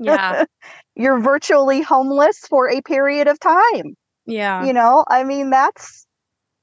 Yeah. 0.00 0.44
You're 0.96 1.20
virtually 1.20 1.82
homeless 1.82 2.38
for 2.48 2.70
a 2.70 2.80
period 2.80 3.28
of 3.28 3.38
time. 3.38 3.96
Yeah. 4.24 4.64
You 4.64 4.72
know, 4.72 5.04
I 5.06 5.24
mean 5.24 5.50
that's 5.50 6.06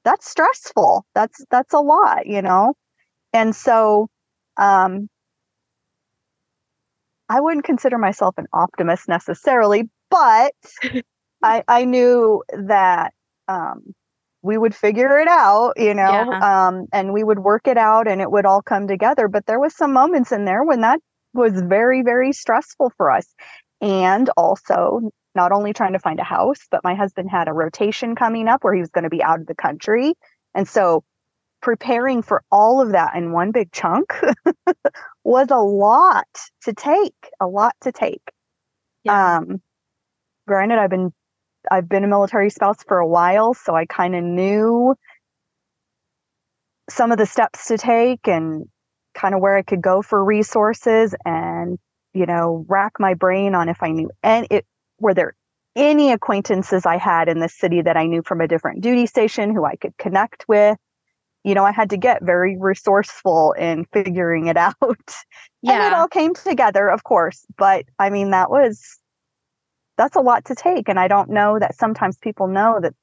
that's 0.04 0.28
stressful. 0.28 1.06
That's 1.14 1.44
that's 1.50 1.72
a 1.72 1.78
lot, 1.78 2.26
you 2.26 2.42
know. 2.42 2.74
And 3.34 3.54
so 3.54 4.08
um 4.56 5.08
I 7.28 7.40
wouldn't 7.40 7.64
consider 7.64 7.98
myself 7.98 8.36
an 8.38 8.46
optimist 8.52 9.08
necessarily, 9.08 9.90
but 10.10 10.54
I 11.42 11.62
I 11.68 11.84
knew 11.84 12.42
that 12.66 13.12
um 13.48 13.94
we 14.44 14.58
would 14.58 14.74
figure 14.74 15.18
it 15.18 15.26
out, 15.26 15.72
you 15.78 15.94
know, 15.94 16.02
yeah. 16.30 16.66
um, 16.66 16.86
and 16.92 17.14
we 17.14 17.24
would 17.24 17.38
work 17.38 17.66
it 17.66 17.78
out 17.78 18.06
and 18.06 18.20
it 18.20 18.30
would 18.30 18.44
all 18.44 18.60
come 18.60 18.86
together. 18.86 19.26
But 19.26 19.46
there 19.46 19.58
was 19.58 19.74
some 19.74 19.94
moments 19.94 20.32
in 20.32 20.44
there 20.44 20.62
when 20.62 20.82
that 20.82 21.00
was 21.32 21.58
very, 21.62 22.02
very 22.02 22.30
stressful 22.32 22.92
for 22.98 23.10
us. 23.10 23.26
And 23.80 24.30
also, 24.36 25.00
not 25.34 25.50
only 25.50 25.72
trying 25.72 25.94
to 25.94 25.98
find 25.98 26.20
a 26.20 26.24
house, 26.24 26.60
but 26.70 26.84
my 26.84 26.94
husband 26.94 27.30
had 27.30 27.48
a 27.48 27.54
rotation 27.54 28.14
coming 28.14 28.46
up 28.46 28.62
where 28.62 28.74
he 28.74 28.80
was 28.80 28.90
going 28.90 29.04
to 29.04 29.10
be 29.10 29.22
out 29.22 29.40
of 29.40 29.46
the 29.46 29.54
country. 29.54 30.12
And 30.54 30.68
so, 30.68 31.04
preparing 31.64 32.20
for 32.20 32.42
all 32.52 32.82
of 32.82 32.92
that 32.92 33.16
in 33.16 33.32
one 33.32 33.50
big 33.50 33.72
chunk 33.72 34.12
was 35.24 35.48
a 35.50 35.56
lot 35.56 36.28
to 36.62 36.74
take, 36.74 37.14
a 37.40 37.46
lot 37.46 37.74
to 37.80 37.90
take. 37.90 38.20
Yeah. 39.02 39.38
Um, 39.38 39.62
granted, 40.46 40.78
I've 40.78 40.90
been 40.90 41.10
I've 41.70 41.88
been 41.88 42.04
a 42.04 42.06
military 42.06 42.50
spouse 42.50 42.82
for 42.86 42.98
a 42.98 43.08
while, 43.08 43.54
so 43.54 43.74
I 43.74 43.86
kind 43.86 44.14
of 44.14 44.22
knew 44.22 44.94
some 46.90 47.10
of 47.10 47.16
the 47.16 47.24
steps 47.24 47.68
to 47.68 47.78
take 47.78 48.28
and 48.28 48.66
kind 49.14 49.34
of 49.34 49.40
where 49.40 49.56
I 49.56 49.62
could 49.62 49.80
go 49.80 50.02
for 50.02 50.22
resources 50.22 51.14
and, 51.24 51.78
you 52.12 52.26
know, 52.26 52.66
rack 52.68 52.92
my 52.98 53.14
brain 53.14 53.54
on 53.54 53.70
if 53.70 53.82
I 53.82 53.90
knew 53.90 54.10
and 54.22 54.46
it 54.50 54.66
were 55.00 55.14
there 55.14 55.34
any 55.74 56.12
acquaintances 56.12 56.84
I 56.84 56.98
had 56.98 57.30
in 57.30 57.38
the 57.38 57.48
city 57.48 57.80
that 57.80 57.96
I 57.96 58.04
knew 58.04 58.22
from 58.22 58.42
a 58.42 58.48
different 58.48 58.82
duty 58.82 59.06
station 59.06 59.54
who 59.54 59.64
I 59.64 59.76
could 59.76 59.96
connect 59.96 60.44
with. 60.46 60.76
You 61.44 61.54
know, 61.54 61.64
I 61.64 61.72
had 61.72 61.90
to 61.90 61.96
get 61.96 62.22
very 62.22 62.56
resourceful 62.58 63.52
in 63.52 63.84
figuring 63.92 64.46
it 64.46 64.56
out. 64.58 64.74
Yeah. 65.62 65.72
And 65.72 65.82
it 65.84 65.92
all 65.92 66.08
came 66.08 66.34
together, 66.34 66.88
of 66.88 67.04
course. 67.04 67.44
But 67.56 67.84
I 67.98 68.10
mean, 68.10 68.30
that 68.30 68.50
was, 68.50 68.98
that's 69.96 70.16
a 70.16 70.20
lot 70.20 70.46
to 70.46 70.54
take. 70.54 70.88
And 70.88 70.98
I 70.98 71.08
don't 71.08 71.30
know 71.30 71.58
that 71.58 71.76
sometimes 71.76 72.18
people 72.18 72.48
know 72.48 72.80
that 72.82 72.94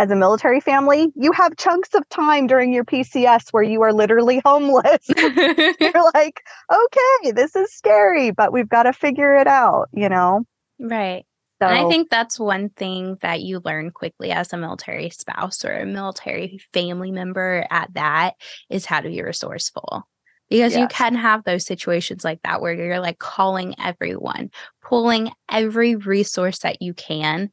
as 0.00 0.10
a 0.10 0.16
military 0.16 0.60
family, 0.60 1.12
you 1.14 1.30
have 1.32 1.58
chunks 1.58 1.94
of 1.94 2.08
time 2.08 2.46
during 2.46 2.72
your 2.72 2.84
PCS 2.84 3.50
where 3.50 3.62
you 3.62 3.82
are 3.82 3.92
literally 3.92 4.40
homeless. 4.46 5.06
You're 5.16 6.10
like, 6.14 6.40
okay, 6.72 7.32
this 7.32 7.54
is 7.54 7.70
scary, 7.74 8.30
but 8.30 8.50
we've 8.50 8.68
got 8.68 8.84
to 8.84 8.94
figure 8.94 9.36
it 9.36 9.46
out, 9.46 9.88
you 9.92 10.08
know? 10.08 10.44
Right. 10.78 11.26
So, 11.60 11.68
and 11.68 11.86
I 11.86 11.88
think 11.90 12.08
that's 12.08 12.40
one 12.40 12.70
thing 12.70 13.18
that 13.20 13.42
you 13.42 13.60
learn 13.62 13.90
quickly 13.90 14.30
as 14.30 14.50
a 14.52 14.56
military 14.56 15.10
spouse 15.10 15.62
or 15.62 15.72
a 15.72 15.84
military 15.84 16.58
family 16.72 17.10
member 17.10 17.66
at 17.70 17.92
that 17.94 18.34
is 18.70 18.86
how 18.86 19.00
to 19.00 19.10
be 19.10 19.22
resourceful. 19.22 20.08
Because 20.48 20.72
yes. 20.72 20.80
you 20.80 20.88
can 20.88 21.14
have 21.14 21.44
those 21.44 21.66
situations 21.66 22.24
like 22.24 22.40
that 22.44 22.62
where 22.62 22.72
you're 22.72 22.98
like 22.98 23.18
calling 23.18 23.74
everyone, 23.78 24.50
pulling 24.82 25.30
every 25.50 25.96
resource 25.96 26.60
that 26.60 26.80
you 26.80 26.94
can 26.94 27.50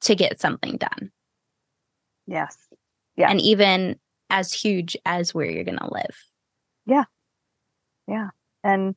to 0.00 0.16
get 0.16 0.40
something 0.40 0.76
done. 0.76 1.12
Yes. 2.26 2.56
Yeah. 3.16 3.30
And 3.30 3.40
even 3.40 4.00
as 4.30 4.52
huge 4.52 4.96
as 5.06 5.32
where 5.32 5.48
you're 5.48 5.64
going 5.64 5.78
to 5.78 5.92
live. 5.92 6.16
Yeah. 6.86 7.04
Yeah. 8.08 8.30
And 8.64 8.96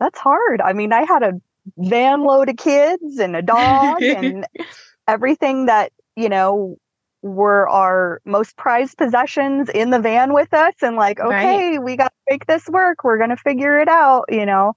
that's 0.00 0.18
hard. 0.18 0.60
I 0.60 0.72
mean, 0.72 0.92
I 0.92 1.04
had 1.04 1.22
a 1.22 1.40
van 1.78 2.22
load 2.22 2.48
of 2.48 2.56
kids 2.56 3.18
and 3.18 3.36
a 3.36 3.42
dog 3.42 4.02
and 4.02 4.46
everything 5.08 5.66
that, 5.66 5.92
you 6.16 6.28
know, 6.28 6.76
were 7.22 7.68
our 7.68 8.20
most 8.24 8.56
prized 8.56 8.96
possessions 8.96 9.68
in 9.68 9.90
the 9.90 9.98
van 10.00 10.32
with 10.32 10.52
us 10.54 10.74
and 10.82 10.96
like, 10.96 11.20
okay, 11.20 11.72
right. 11.72 11.82
we 11.82 11.96
got 11.96 12.08
to 12.08 12.32
make 12.32 12.46
this 12.46 12.66
work. 12.68 13.04
We're 13.04 13.18
going 13.18 13.30
to 13.30 13.36
figure 13.36 13.78
it 13.78 13.88
out, 13.88 14.24
you 14.30 14.46
know. 14.46 14.72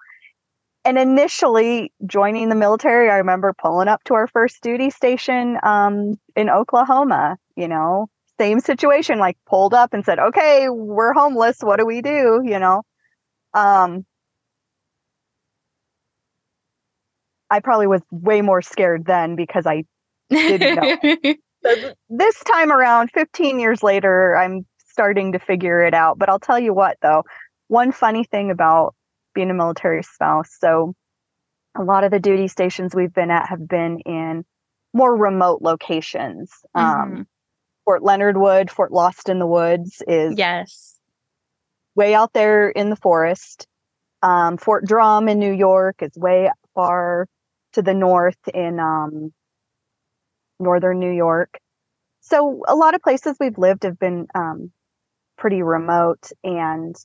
and 0.86 0.98
initially 0.98 1.94
joining 2.06 2.50
the 2.50 2.56
military, 2.56 3.10
I 3.10 3.18
remember 3.18 3.54
pulling 3.54 3.88
up 3.88 4.04
to 4.06 4.16
our 4.16 4.28
first 4.28 4.62
duty 4.62 4.90
station 4.90 5.58
um, 5.64 6.16
in 6.36 6.50
Oklahoma, 6.50 7.38
you 7.56 7.68
know, 7.68 8.08
same 8.40 8.60
situation, 8.60 9.20
like 9.20 9.38
pulled 9.48 9.74
up 9.74 9.94
and 9.94 10.04
said, 10.04 10.20
okay, 10.20 10.68
we're 10.70 11.14
homeless. 11.14 11.58
What 11.62 11.80
do 11.80 11.86
we 11.86 12.02
do? 12.02 12.42
You 12.44 12.60
know, 12.60 12.82
um, 13.54 14.06
I 17.50 17.60
probably 17.60 17.88
was 17.88 18.02
way 18.12 18.42
more 18.42 18.62
scared 18.62 19.06
then 19.06 19.36
because 19.36 19.66
I 19.66 19.84
didn't 20.30 20.76
know. 20.76 21.34
so 21.64 21.94
this 22.10 22.40
time 22.44 22.72
around, 22.72 23.12
15 23.14 23.60
years 23.60 23.84
later, 23.84 24.36
I'm 24.36 24.66
starting 24.90 25.34
to 25.34 25.40
figure 25.40 25.84
it 25.84 25.94
out. 25.94 26.18
But 26.18 26.30
I'll 26.30 26.40
tell 26.40 26.60
you 26.60 26.74
what, 26.74 26.98
though, 27.02 27.24
one 27.68 27.92
funny 27.92 28.24
thing 28.24 28.52
about 28.52 28.96
being 29.34 29.50
a 29.50 29.54
military 29.54 30.04
spouse. 30.04 30.56
So 30.60 30.94
a 31.78 31.84
lot 31.84 32.04
of 32.04 32.12
the 32.12 32.20
duty 32.20 32.48
stations 32.48 32.94
we've 32.96 33.14
been 33.14 33.32
at 33.32 33.50
have 33.50 33.68
been 33.68 34.00
in 34.00 34.46
more 34.94 35.16
remote 35.16 35.62
locations. 35.62 36.52
Um, 36.76 36.86
mm-hmm. 36.86 37.16
Um, 37.18 37.28
Fort 37.86 38.04
Leonard 38.04 38.38
Wood, 38.38 38.72
Fort 38.72 38.94
Lost 38.94 39.28
in 39.28 39.40
the 39.40 39.48
Woods 39.48 40.02
is 40.08 40.36
yes 40.38 40.94
way 41.96 42.16
out 42.16 42.34
there 42.34 42.70
in 42.70 42.90
the 42.90 42.96
forest. 42.96 43.68
Um, 44.22 44.58
Fort 44.58 44.86
Drum 44.86 45.28
in 45.28 45.40
New 45.40 45.52
York 45.52 45.98
is 46.02 46.12
way 46.16 46.50
far 46.76 47.28
to 47.74 47.82
the 47.82 47.94
north 47.94 48.38
in 48.54 48.80
um, 48.80 49.34
northern 50.60 51.00
New 51.00 51.12
York. 51.12 51.60
So 52.22 52.64
a 52.68 52.76
lot 52.76 52.96
of 52.96 53.02
places 53.02 53.36
we've 53.40 53.58
lived 53.58 53.84
have 53.84 54.00
been 54.00 54.28
um, 54.34 54.72
pretty 55.38 55.62
remote, 55.62 56.32
and 56.44 56.96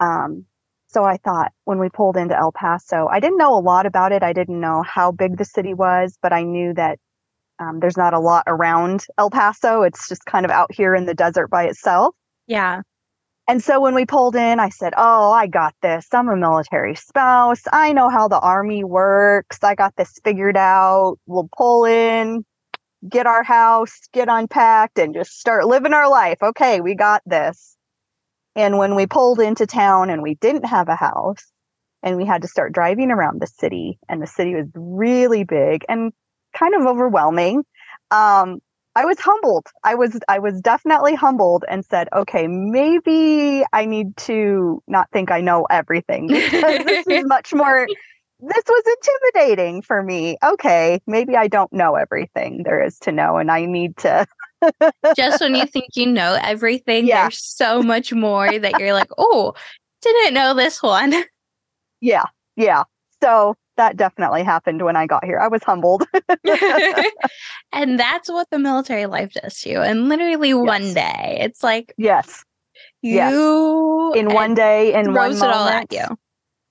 um, 0.00 0.46
so 0.88 1.04
I 1.04 1.18
thought 1.18 1.52
when 1.64 1.78
we 1.78 1.88
pulled 1.88 2.16
into 2.16 2.38
El 2.38 2.52
Paso, 2.52 3.06
I 3.10 3.20
didn't 3.20 3.38
know 3.38 3.54
a 3.54 3.60
lot 3.60 3.86
about 3.86 4.12
it. 4.12 4.22
I 4.22 4.32
didn't 4.32 4.60
know 4.60 4.82
how 4.82 5.12
big 5.12 5.36
the 5.36 5.44
city 5.44 5.74
was, 5.74 6.16
but 6.22 6.32
I 6.32 6.42
knew 6.42 6.72
that 6.74 6.98
um, 7.58 7.80
there's 7.80 7.96
not 7.96 8.14
a 8.14 8.20
lot 8.20 8.44
around 8.46 9.04
El 9.18 9.30
Paso. 9.30 9.82
It's 9.82 10.08
just 10.08 10.24
kind 10.24 10.44
of 10.44 10.50
out 10.50 10.72
here 10.72 10.94
in 10.94 11.06
the 11.06 11.14
desert 11.14 11.48
by 11.48 11.64
itself. 11.64 12.14
Yeah. 12.46 12.82
And 13.48 13.62
so 13.62 13.80
when 13.80 13.94
we 13.94 14.06
pulled 14.06 14.34
in, 14.34 14.58
I 14.58 14.70
said, 14.70 14.92
Oh, 14.96 15.30
I 15.30 15.46
got 15.46 15.74
this. 15.80 16.08
I'm 16.12 16.28
a 16.28 16.36
military 16.36 16.96
spouse. 16.96 17.62
I 17.72 17.92
know 17.92 18.08
how 18.08 18.28
the 18.28 18.40
army 18.40 18.82
works. 18.82 19.62
I 19.62 19.74
got 19.74 19.94
this 19.96 20.18
figured 20.24 20.56
out. 20.56 21.18
We'll 21.26 21.48
pull 21.56 21.84
in, 21.84 22.44
get 23.08 23.26
our 23.26 23.44
house, 23.44 24.00
get 24.12 24.28
unpacked, 24.28 24.98
and 24.98 25.14
just 25.14 25.38
start 25.38 25.66
living 25.66 25.92
our 25.92 26.10
life. 26.10 26.38
Okay, 26.42 26.80
we 26.80 26.96
got 26.96 27.22
this. 27.24 27.76
And 28.56 28.78
when 28.78 28.96
we 28.96 29.06
pulled 29.06 29.38
into 29.38 29.66
town 29.66 30.10
and 30.10 30.22
we 30.22 30.34
didn't 30.34 30.64
have 30.64 30.88
a 30.88 30.96
house 30.96 31.52
and 32.02 32.16
we 32.16 32.24
had 32.24 32.42
to 32.42 32.48
start 32.48 32.72
driving 32.72 33.10
around 33.10 33.40
the 33.40 33.46
city, 33.46 33.98
and 34.08 34.20
the 34.22 34.26
city 34.26 34.54
was 34.54 34.66
really 34.74 35.44
big 35.44 35.84
and 35.88 36.12
kind 36.56 36.74
of 36.74 36.86
overwhelming. 36.86 37.64
Um, 38.10 38.60
I 38.96 39.04
was 39.04 39.20
humbled. 39.20 39.66
I 39.84 39.94
was 39.94 40.18
I 40.26 40.38
was 40.38 40.60
definitely 40.62 41.14
humbled 41.14 41.64
and 41.68 41.84
said, 41.84 42.08
okay, 42.14 42.48
maybe 42.48 43.64
I 43.72 43.84
need 43.84 44.16
to 44.18 44.82
not 44.88 45.10
think 45.12 45.30
I 45.30 45.42
know 45.42 45.66
everything 45.70 46.26
because 46.28 46.84
this 46.84 47.06
is 47.06 47.24
much 47.26 47.52
more 47.52 47.86
this 48.40 48.64
was 48.66 48.96
intimidating 49.32 49.82
for 49.82 50.02
me. 50.02 50.38
Okay, 50.42 51.00
maybe 51.06 51.36
I 51.36 51.46
don't 51.46 51.72
know 51.72 51.94
everything 51.94 52.62
there 52.64 52.82
is 52.82 52.98
to 53.00 53.12
know 53.12 53.36
and 53.36 53.50
I 53.50 53.66
need 53.66 53.96
to 53.98 54.26
just 55.16 55.40
when 55.40 55.54
you 55.54 55.66
think 55.66 55.94
you 55.94 56.06
know 56.06 56.38
everything, 56.42 57.06
yeah. 57.06 57.22
there's 57.22 57.42
so 57.42 57.82
much 57.82 58.14
more 58.14 58.58
that 58.58 58.78
you're 58.78 58.94
like, 58.94 59.10
oh, 59.18 59.54
didn't 60.00 60.34
know 60.34 60.54
this 60.54 60.82
one. 60.82 61.14
Yeah, 62.02 62.24
yeah. 62.56 62.84
So 63.22 63.56
that 63.76 63.96
definitely 63.96 64.42
happened 64.42 64.82
when 64.82 64.96
I 64.96 65.06
got 65.06 65.24
here. 65.24 65.38
I 65.38 65.48
was 65.48 65.62
humbled. 65.62 66.04
and 67.72 67.98
that's 67.98 68.28
what 68.28 68.48
the 68.50 68.58
military 68.58 69.06
life 69.06 69.32
does 69.32 69.60
to 69.60 69.70
you. 69.70 69.80
And 69.80 70.08
literally 70.08 70.50
yes. 70.50 70.58
one 70.58 70.94
day, 70.94 71.38
it's 71.40 71.62
like, 71.62 71.94
yes, 71.96 72.44
you 73.02 73.14
yes. 73.14 74.16
in 74.16 74.34
one 74.34 74.54
day, 74.54 74.94
in 74.94 75.12
one 75.12 75.38
moment, 75.38 75.42
it 75.42 75.56
all 75.56 75.68
at 75.68 75.92
you. 75.92 76.18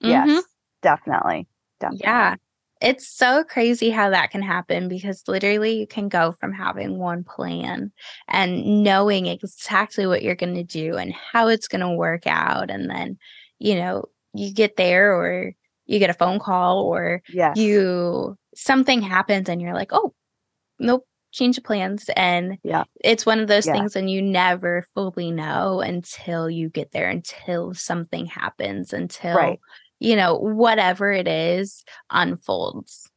Yes, 0.02 0.30
mm-hmm. 0.30 0.39
definitely, 0.82 1.48
definitely. 1.80 2.06
Yeah. 2.06 2.36
It's 2.82 3.08
so 3.08 3.44
crazy 3.44 3.89
how 3.89 4.10
that 4.10 4.32
can 4.32 4.41
happen 4.41 4.89
because 4.89 5.24
literally 5.28 5.80
you 5.80 5.88
can 5.88 6.10
go 6.10 6.34
from 6.34 6.52
having 6.52 7.00
one 7.00 7.24
plan 7.24 7.91
and 8.28 8.84
knowing 8.84 9.28
exactly 9.28 10.06
what 10.06 10.22
you're 10.22 10.36
going 10.36 10.56
to 10.56 10.63
do 10.63 10.98
and 10.98 11.13
how 11.13 11.48
it's 11.48 11.70
going 11.70 11.82
to 11.82 11.89
work 11.89 12.28
out. 12.28 12.70
And 12.70 12.89
then, 12.89 13.18
you 13.60 13.76
know, 13.76 14.06
you 14.34 14.54
get 14.54 14.76
there 14.76 15.13
or 15.13 15.54
you 15.86 16.00
get 16.00 16.10
a 16.10 16.13
phone 16.13 16.39
call 16.39 16.82
or 16.82 17.21
yes. 17.30 17.58
you 17.58 18.36
something 18.56 19.02
happens 19.02 19.50
and 19.50 19.62
you're 19.62 19.74
like, 19.74 19.91
oh, 19.91 20.13
nope, 20.80 21.06
change 21.32 21.58
of 21.58 21.63
plans. 21.63 22.10
And 22.15 22.58
yeah, 22.63 22.86
it's 23.04 23.26
one 23.26 23.39
of 23.39 23.48
those 23.48 23.67
yeah. 23.67 23.74
things 23.74 23.95
and 23.95 24.10
you 24.10 24.21
never 24.21 24.86
fully 24.93 25.32
know 25.32 25.82
until 25.82 26.50
you 26.50 26.69
get 26.69 26.91
there, 26.91 27.10
until 27.10 27.74
something 27.74 28.26
happens, 28.26 28.93
until 28.93 29.36
right. 29.36 29.60
you 30.00 30.15
know, 30.15 30.36
whatever 30.36 31.12
it 31.12 31.28
is 31.28 31.84
unfolds. 32.10 33.10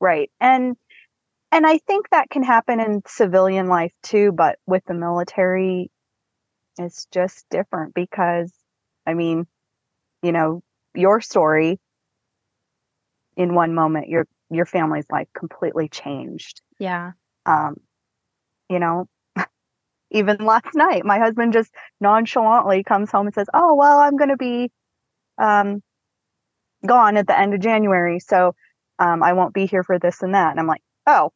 Right. 0.00 0.30
And 0.40 0.76
and 1.52 1.66
I 1.66 1.78
think 1.78 2.10
that 2.10 2.28
can 2.28 2.42
happen 2.42 2.80
in 2.80 3.02
civilian 3.06 3.68
life 3.68 3.92
too, 4.02 4.32
but 4.32 4.58
with 4.66 4.82
the 4.86 4.94
military, 4.94 5.90
it's 6.76 7.06
just 7.12 7.46
different 7.50 7.94
because 7.94 8.52
I 9.06 9.14
mean, 9.14 9.46
you 10.22 10.32
know, 10.32 10.62
your 10.94 11.20
story 11.20 11.78
in 13.36 13.54
one 13.54 13.74
moment 13.74 14.08
your 14.08 14.26
your 14.50 14.66
family's 14.66 15.06
life 15.10 15.28
completely 15.36 15.88
changed. 15.88 16.60
Yeah. 16.78 17.12
Um 17.44 17.76
you 18.68 18.78
know 18.78 19.06
even 20.10 20.36
last 20.38 20.74
night 20.74 21.04
my 21.04 21.18
husband 21.18 21.52
just 21.52 21.72
nonchalantly 22.00 22.82
comes 22.82 23.10
home 23.10 23.26
and 23.26 23.34
says 23.34 23.48
oh 23.54 23.74
well 23.74 23.98
i'm 23.98 24.16
going 24.16 24.30
to 24.30 24.36
be 24.36 24.70
um 25.38 25.82
gone 26.86 27.16
at 27.16 27.26
the 27.26 27.38
end 27.38 27.54
of 27.54 27.60
january 27.60 28.18
so 28.18 28.54
um 28.98 29.22
i 29.22 29.32
won't 29.32 29.54
be 29.54 29.66
here 29.66 29.82
for 29.82 29.98
this 29.98 30.22
and 30.22 30.34
that. 30.34 30.50
And 30.50 30.60
i'm 30.60 30.66
like 30.66 30.82
oh 31.06 31.30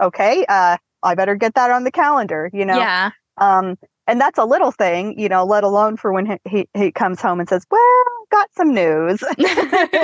okay 0.00 0.44
uh 0.48 0.76
i 1.02 1.14
better 1.14 1.34
get 1.34 1.54
that 1.54 1.70
on 1.70 1.84
the 1.84 1.90
calendar 1.90 2.50
you 2.52 2.64
know? 2.64 2.78
Yeah. 2.78 3.10
Um 3.38 3.76
and 4.06 4.20
that's 4.20 4.38
a 4.38 4.44
little 4.44 4.70
thing 4.72 5.18
you 5.18 5.28
know 5.28 5.44
let 5.44 5.64
alone 5.64 5.96
for 5.96 6.12
when 6.12 6.38
he, 6.48 6.68
he, 6.74 6.90
comes 6.92 7.20
home 7.20 7.40
and 7.40 7.48
says 7.48 7.64
well 7.70 8.04
got 8.32 8.52
some 8.54 8.74
news. 8.74 9.22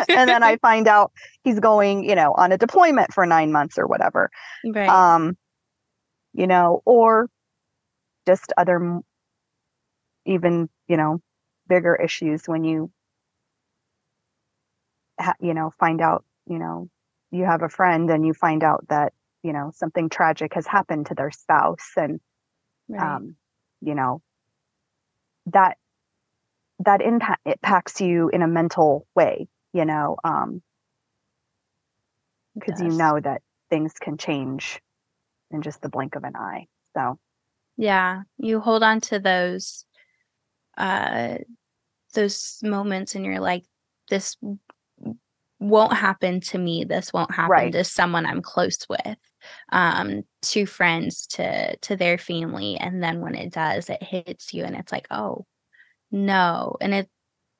and 0.08 0.28
then 0.28 0.44
I 0.44 0.56
find 0.62 0.86
out 0.86 1.10
he's 1.42 1.58
going, 1.58 2.08
you 2.08 2.14
know, 2.14 2.32
on 2.36 2.52
a 2.52 2.58
deployment 2.58 3.12
for 3.12 3.26
nine 3.26 3.50
months 3.50 3.78
or 3.78 3.88
whatever. 3.88 4.30
Right. 4.64 4.88
Um, 4.88 5.36
you 6.34 6.46
know, 6.46 6.82
or 6.84 7.28
just 8.26 8.52
other, 8.56 9.00
even, 10.26 10.68
you 10.86 10.96
know, 10.96 11.20
bigger 11.68 11.96
issues 11.96 12.46
when 12.46 12.62
you, 12.62 12.92
ha- 15.18 15.34
you 15.40 15.54
know, 15.54 15.72
find 15.80 16.00
out, 16.00 16.24
you 16.46 16.58
know, 16.58 16.88
you 17.30 17.44
have 17.44 17.62
a 17.62 17.68
friend 17.68 18.10
and 18.10 18.24
you 18.24 18.34
find 18.34 18.62
out 18.62 18.86
that, 18.88 19.12
you 19.42 19.52
know, 19.52 19.72
something 19.74 20.08
tragic 20.08 20.54
has 20.54 20.66
happened 20.66 21.06
to 21.06 21.14
their 21.14 21.30
spouse 21.30 21.92
and, 21.96 22.20
right. 22.88 23.16
um, 23.16 23.36
you 23.80 23.94
know, 23.94 24.22
that 25.46 25.76
that 26.80 27.02
impact 27.02 27.42
impacts 27.44 28.00
you 28.00 28.28
in 28.28 28.42
a 28.42 28.48
mental 28.48 29.06
way, 29.14 29.48
you 29.72 29.84
know, 29.84 30.16
um, 30.24 30.62
because 32.54 32.80
you 32.80 32.90
know 32.90 33.18
that 33.20 33.42
things 33.70 33.94
can 34.00 34.16
change 34.16 34.80
in 35.50 35.62
just 35.62 35.80
the 35.82 35.88
blink 35.88 36.14
of 36.14 36.24
an 36.24 36.36
eye. 36.36 36.66
So, 36.94 37.18
yeah, 37.76 38.22
you 38.38 38.60
hold 38.60 38.82
on 38.82 39.00
to 39.02 39.18
those, 39.18 39.84
uh, 40.76 41.38
those 42.14 42.60
moments, 42.62 43.14
and 43.14 43.24
you're 43.24 43.40
like, 43.40 43.64
this 44.08 44.36
won't 45.60 45.92
happen 45.92 46.40
to 46.40 46.58
me. 46.58 46.84
This 46.84 47.12
won't 47.12 47.34
happen 47.34 47.50
right. 47.50 47.72
to 47.72 47.84
someone 47.84 48.26
I'm 48.26 48.42
close 48.42 48.78
with, 48.88 49.18
um, 49.70 50.22
to 50.42 50.66
friends, 50.66 51.26
to 51.28 51.76
to 51.78 51.96
their 51.96 52.18
family, 52.18 52.76
and 52.76 53.02
then 53.02 53.20
when 53.20 53.34
it 53.34 53.52
does, 53.52 53.88
it 53.90 54.02
hits 54.02 54.54
you, 54.54 54.64
and 54.64 54.76
it's 54.76 54.92
like, 54.92 55.06
oh, 55.10 55.46
no. 56.10 56.76
And 56.80 56.94
it 56.94 57.08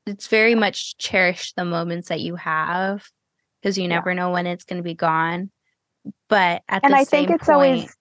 it's 0.07 0.29
very 0.29 0.55
much 0.55 0.97
cherish 0.99 1.53
the 1.53 1.65
moments 1.65 2.09
that 2.09 2.21
you 2.21 2.37
have 2.37 3.07
because 3.61 3.77
you 3.77 3.89
never 3.89 4.11
yeah. 4.11 4.17
know 4.17 4.31
when 4.31 4.47
it's 4.47 4.65
going 4.65 4.79
to 4.79 4.83
be 4.83 4.95
gone. 4.95 5.51
But 6.29 6.63
at 6.69 6.85
and 6.85 6.93
the 6.93 6.99
I 6.99 7.05
same 7.05 7.27
think 7.27 7.31
it's 7.31 7.47
point, 7.47 7.55
always 7.55 7.97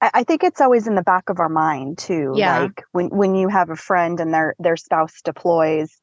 I 0.00 0.22
think 0.22 0.44
it's 0.44 0.60
always 0.60 0.86
in 0.86 0.94
the 0.94 1.02
back 1.02 1.28
of 1.28 1.40
our 1.40 1.48
mind 1.48 1.98
too. 1.98 2.32
Yeah. 2.36 2.60
Like 2.60 2.84
when 2.92 3.08
when 3.08 3.34
you 3.34 3.48
have 3.48 3.70
a 3.70 3.76
friend 3.76 4.20
and 4.20 4.32
their 4.32 4.54
their 4.58 4.76
spouse 4.76 5.20
deploys 5.22 5.96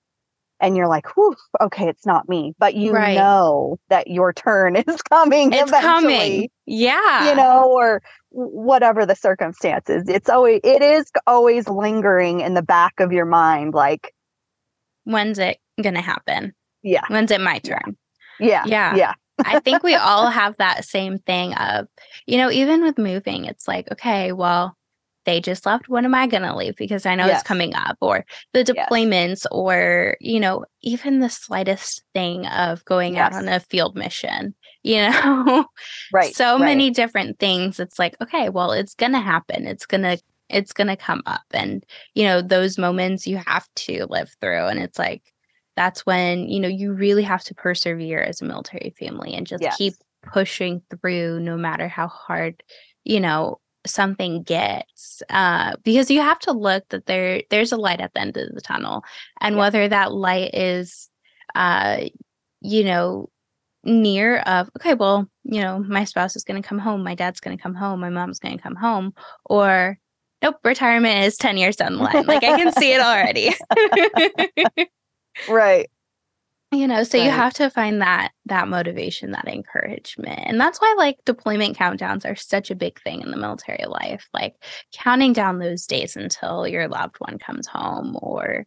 and 0.60 0.76
you're 0.76 0.88
like, 0.88 1.16
Whew, 1.16 1.36
okay, 1.62 1.88
it's 1.88 2.06
not 2.06 2.30
me. 2.30 2.54
But 2.58 2.76
you 2.76 2.92
right. 2.92 3.16
know 3.16 3.78
that 3.90 4.08
your 4.08 4.34
turn 4.34 4.76
is 4.88 5.02
coming. 5.04 5.54
It's 5.54 5.72
coming. 5.72 6.50
Yeah. 6.66 7.30
You 7.30 7.36
know, 7.36 7.72
or 7.72 8.02
whatever 8.30 9.06
the 9.06 9.16
circumstances. 9.16 10.08
It's 10.08 10.30
always 10.30 10.62
it 10.64 10.82
is 10.82 11.12
always 11.28 11.68
lingering 11.68 12.42
in 12.42 12.54
the 12.54 12.62
back 12.62 13.00
of 13.00 13.12
your 13.12 13.26
mind, 13.26 13.74
like 13.74 14.14
when's 15.04 15.40
it 15.40 15.60
gonna 15.82 16.02
happen? 16.02 16.54
Yeah. 16.84 17.04
When's 17.08 17.32
it 17.32 17.42
my 17.42 17.60
turn? 17.60 17.98
Yeah. 18.40 18.64
Yeah. 18.66 18.96
Yeah. 18.96 19.14
I 19.44 19.60
think 19.60 19.84
we 19.84 19.96
all 19.96 20.28
have 20.30 20.56
that 20.58 20.86
same 20.86 21.20
thing 21.20 21.54
of, 21.56 21.88
you 22.26 22.38
know, 22.38 22.52
even 22.52 22.84
with 22.84 22.98
moving, 22.98 23.46
it's 23.46 23.68
like, 23.68 23.92
okay, 23.92 24.32
well, 24.32 24.78
they 25.26 25.42
just 25.42 25.66
left. 25.66 25.90
When 25.90 26.06
am 26.06 26.16
I 26.16 26.28
going 26.28 26.44
to 26.44 26.56
leave? 26.56 26.76
Because 26.76 27.06
I 27.06 27.16
know 27.16 27.28
Yes. 27.28 27.40
it's 27.42 27.48
coming 27.48 27.76
up, 27.76 27.98
or 28.02 28.26
the 28.54 28.64
Yes. 28.64 28.88
deployments, 28.90 29.46
or, 29.52 30.18
you 30.20 30.40
know, 30.40 30.66
even 30.82 31.20
the 31.20 31.30
slightest 31.30 32.04
thing 32.14 32.46
of 32.48 32.84
going 32.86 33.18
out 33.18 33.34
on 33.34 33.48
a 33.48 33.60
field 33.60 33.96
mission, 33.96 34.56
you 34.84 34.98
know, 34.98 35.66
Right. 36.14 36.36
so 36.36 36.54
right. 36.58 36.66
many 36.66 36.92
different 36.92 37.40
things. 37.40 37.80
It's 37.80 38.00
like, 38.00 38.16
okay, 38.22 38.50
well, 38.50 38.72
it's 38.72 38.96
going 38.96 39.14
to 39.14 39.20
happen. 39.20 39.68
It's 39.68 39.86
going 39.86 40.04
to, 40.04 40.18
it's 40.50 40.74
going 40.74 40.88
to 40.88 40.96
come 40.96 41.24
up. 41.26 41.42
And, 41.52 41.84
you 42.14 42.24
know, 42.26 42.42
those 42.42 42.78
moments 42.78 43.26
you 43.28 43.38
have 43.38 43.68
to 43.76 44.06
live 44.10 44.36
through. 44.42 44.68
And 44.68 44.80
it's 44.80 45.00
like, 45.00 45.24
that's 45.76 46.06
when, 46.06 46.48
you 46.48 46.60
know, 46.60 46.68
you 46.70 46.94
really 46.94 47.24
have 47.24 47.44
to 47.46 47.56
persevere 47.56 48.22
as 48.22 48.42
a 48.42 48.46
military 48.46 48.94
family 48.98 49.34
and 49.34 49.46
just 49.46 49.64
Yes. 49.64 49.78
keep 49.78 49.94
pushing 50.24 50.82
through 50.90 51.40
no 51.42 51.58
matter 51.58 51.88
how 51.88 52.08
hard, 52.08 52.64
you 53.04 53.20
know, 53.20 53.60
something 53.86 54.44
gets 54.44 55.22
uh 55.30 55.76
because 55.84 56.10
you 56.12 56.20
have 56.22 56.40
to 56.40 56.52
look 56.52 56.88
that 56.90 57.06
there 57.06 57.42
there's 57.50 57.72
a 57.72 57.78
light 57.78 58.02
at 58.02 58.14
the 58.14 58.20
end 58.22 58.36
of 58.38 58.54
the 58.54 58.62
tunnel 58.62 59.04
and 59.42 59.56
Yeah. 59.56 59.62
whether 59.62 59.88
that 59.88 60.12
light 60.14 60.54
is 60.54 61.10
uh 61.56 62.02
you 62.62 62.84
know 62.84 63.30
near 63.84 64.38
of 64.40 64.70
okay 64.78 64.94
well 64.96 65.30
you 65.44 65.62
know 65.62 65.80
my 65.80 66.04
spouse 66.04 66.36
is 66.36 66.44
going 66.44 66.62
to 66.62 66.68
come 66.68 66.80
home 66.80 67.04
my 67.04 67.16
dad's 67.16 67.40
going 67.40 67.56
to 67.56 67.62
come 67.62 67.76
home 67.76 68.00
my 68.00 68.10
mom's 68.10 68.40
going 68.40 68.58
to 68.58 68.62
come 68.64 68.76
home 68.76 69.14
or 69.46 69.98
nope 70.42 70.56
retirement 70.64 71.24
is 71.24 71.38
10 71.38 71.58
years 71.58 71.76
down 71.76 71.94
the 71.94 72.04
line 72.04 72.26
like 72.26 72.44
i 72.44 72.54
can 72.58 72.72
see 72.72 72.92
it 72.94 73.02
already 73.02 73.54
Right. 75.48 75.90
You 76.72 76.88
know 76.88 77.04
so 77.04 77.18
you 77.18 77.30
have 77.30 77.54
to 77.54 77.70
find 77.70 78.02
that 78.02 78.32
that 78.46 78.68
motivation 78.68 79.32
that 79.32 79.48
encouragement 79.48 80.40
and 80.46 80.60
that's 80.60 80.80
why 80.80 80.94
like 80.98 81.18
deployment 81.26 81.78
countdowns 81.78 82.26
are 82.26 82.36
such 82.36 82.72
a 82.72 82.76
big 82.76 83.00
thing 83.02 83.22
in 83.22 83.32
the 83.32 83.38
military 83.38 83.86
life 83.88 84.28
like 84.34 84.56
counting 84.92 85.32
down 85.32 85.60
those 85.60 85.86
days 85.86 86.16
until 86.16 86.68
your 86.68 86.88
loved 86.88 87.16
one 87.20 87.38
comes 87.38 87.68
home 87.68 88.18
or 88.22 88.66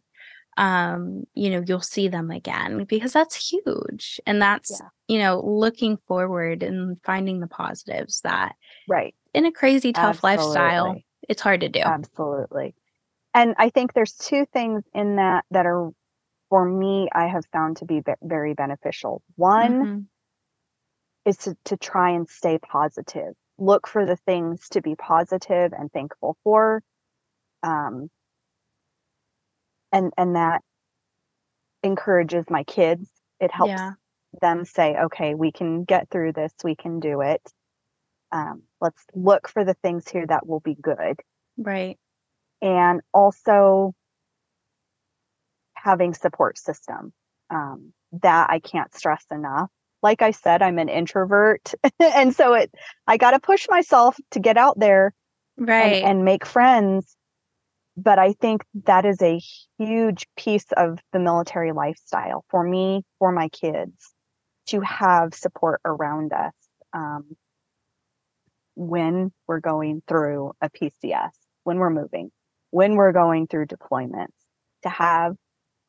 um 0.57 1.23
you 1.35 1.49
know 1.49 1.63
you'll 1.67 1.81
see 1.81 2.07
them 2.07 2.31
again 2.31 2.85
because 2.85 3.13
that's 3.13 3.35
huge 3.51 4.19
and 4.25 4.41
that's 4.41 4.71
Yeah. 4.71 4.87
you 5.07 5.19
know 5.19 5.41
looking 5.45 5.97
forward 6.07 6.63
and 6.63 6.97
finding 7.03 7.39
the 7.39 7.47
positives 7.47 8.21
that 8.21 8.55
Right. 8.87 9.13
in 9.33 9.45
a 9.45 9.51
crazy 9.51 9.93
tough 9.93 10.23
lifestyle 10.23 10.95
it's 11.27 11.41
hard 11.41 11.61
to 11.61 11.69
do 11.69 11.81
Absolutely. 11.81 12.73
And 13.33 13.53
I 13.59 13.69
think 13.69 13.93
there's 13.93 14.13
two 14.13 14.47
things 14.51 14.83
in 14.93 15.17
that 15.17 15.45
that 15.51 15.67
are, 15.67 15.91
for 16.49 16.65
me, 16.65 17.09
I 17.13 17.27
have 17.27 17.45
found 17.53 17.77
to 17.77 17.85
be 17.85 18.01
very 18.21 18.53
beneficial. 18.53 19.21
One 19.35 19.83
Mhm. 19.83 20.07
is 21.25 21.37
to, 21.37 21.55
to 21.65 21.77
try 21.77 22.11
and 22.11 22.27
stay 22.27 22.57
positive, 22.57 23.35
look 23.57 23.87
for 23.87 24.05
the 24.05 24.15
things 24.15 24.69
to 24.69 24.81
be 24.81 24.95
positive 24.95 25.73
and 25.73 25.91
thankful 25.91 26.37
for. 26.43 26.81
Um, 27.63 28.09
and, 29.91 30.11
and 30.17 30.35
that 30.35 30.63
encourages 31.83 32.45
my 32.49 32.63
kids. 32.63 33.09
It 33.39 33.51
helps 33.51 33.71
yeah 33.71 33.93
them 34.41 34.65
say, 34.65 34.95
okay, 34.95 35.33
we 35.35 35.51
can 35.51 35.83
get 35.83 36.09
through 36.09 36.33
this, 36.33 36.53
we 36.63 36.75
can 36.75 36.99
do 36.99 37.21
it. 37.21 37.41
Um, 38.31 38.63
let's 38.79 39.03
look 39.13 39.47
for 39.47 39.65
the 39.65 39.73
things 39.75 40.07
here 40.07 40.25
that 40.27 40.47
will 40.47 40.59
be 40.59 40.75
good. 40.75 41.19
right 41.57 41.97
and 42.61 43.01
also 43.13 43.93
having 45.83 46.13
support 46.13 46.57
system 46.57 47.13
um, 47.49 47.93
that 48.11 48.49
i 48.49 48.59
can't 48.59 48.93
stress 48.95 49.25
enough. 49.31 49.69
Like 50.01 50.21
i 50.21 50.31
said 50.31 50.61
i'm 50.61 50.79
an 50.79 50.89
introvert 50.89 51.73
and 51.99 52.33
so 52.35 52.53
it 52.53 52.73
i 53.07 53.17
got 53.17 53.31
to 53.31 53.39
push 53.39 53.67
myself 53.69 54.17
to 54.31 54.39
get 54.39 54.57
out 54.57 54.79
there 54.79 55.13
right. 55.57 55.95
and, 55.95 56.05
and 56.05 56.25
make 56.25 56.45
friends 56.45 57.15
but 57.97 58.17
i 58.17 58.33
think 58.33 58.63
that 58.85 59.05
is 59.05 59.21
a 59.21 59.41
huge 59.77 60.25
piece 60.37 60.71
of 60.77 60.99
the 61.11 61.19
military 61.19 61.73
lifestyle 61.73 62.45
for 62.49 62.63
me 62.63 63.03
for 63.19 63.31
my 63.31 63.49
kids 63.49 64.13
to 64.67 64.79
have 64.81 65.33
support 65.33 65.81
around 65.83 66.31
us 66.31 66.53
um, 66.93 67.35
when 68.75 69.31
we're 69.47 69.59
going 69.59 70.01
through 70.07 70.53
a 70.61 70.69
pcs 70.69 71.31
when 71.63 71.77
we're 71.77 71.89
moving 71.89 72.31
when 72.71 72.95
we're 72.95 73.11
going 73.11 73.47
through 73.47 73.65
deployments 73.65 74.27
to 74.83 74.89
have 74.89 75.35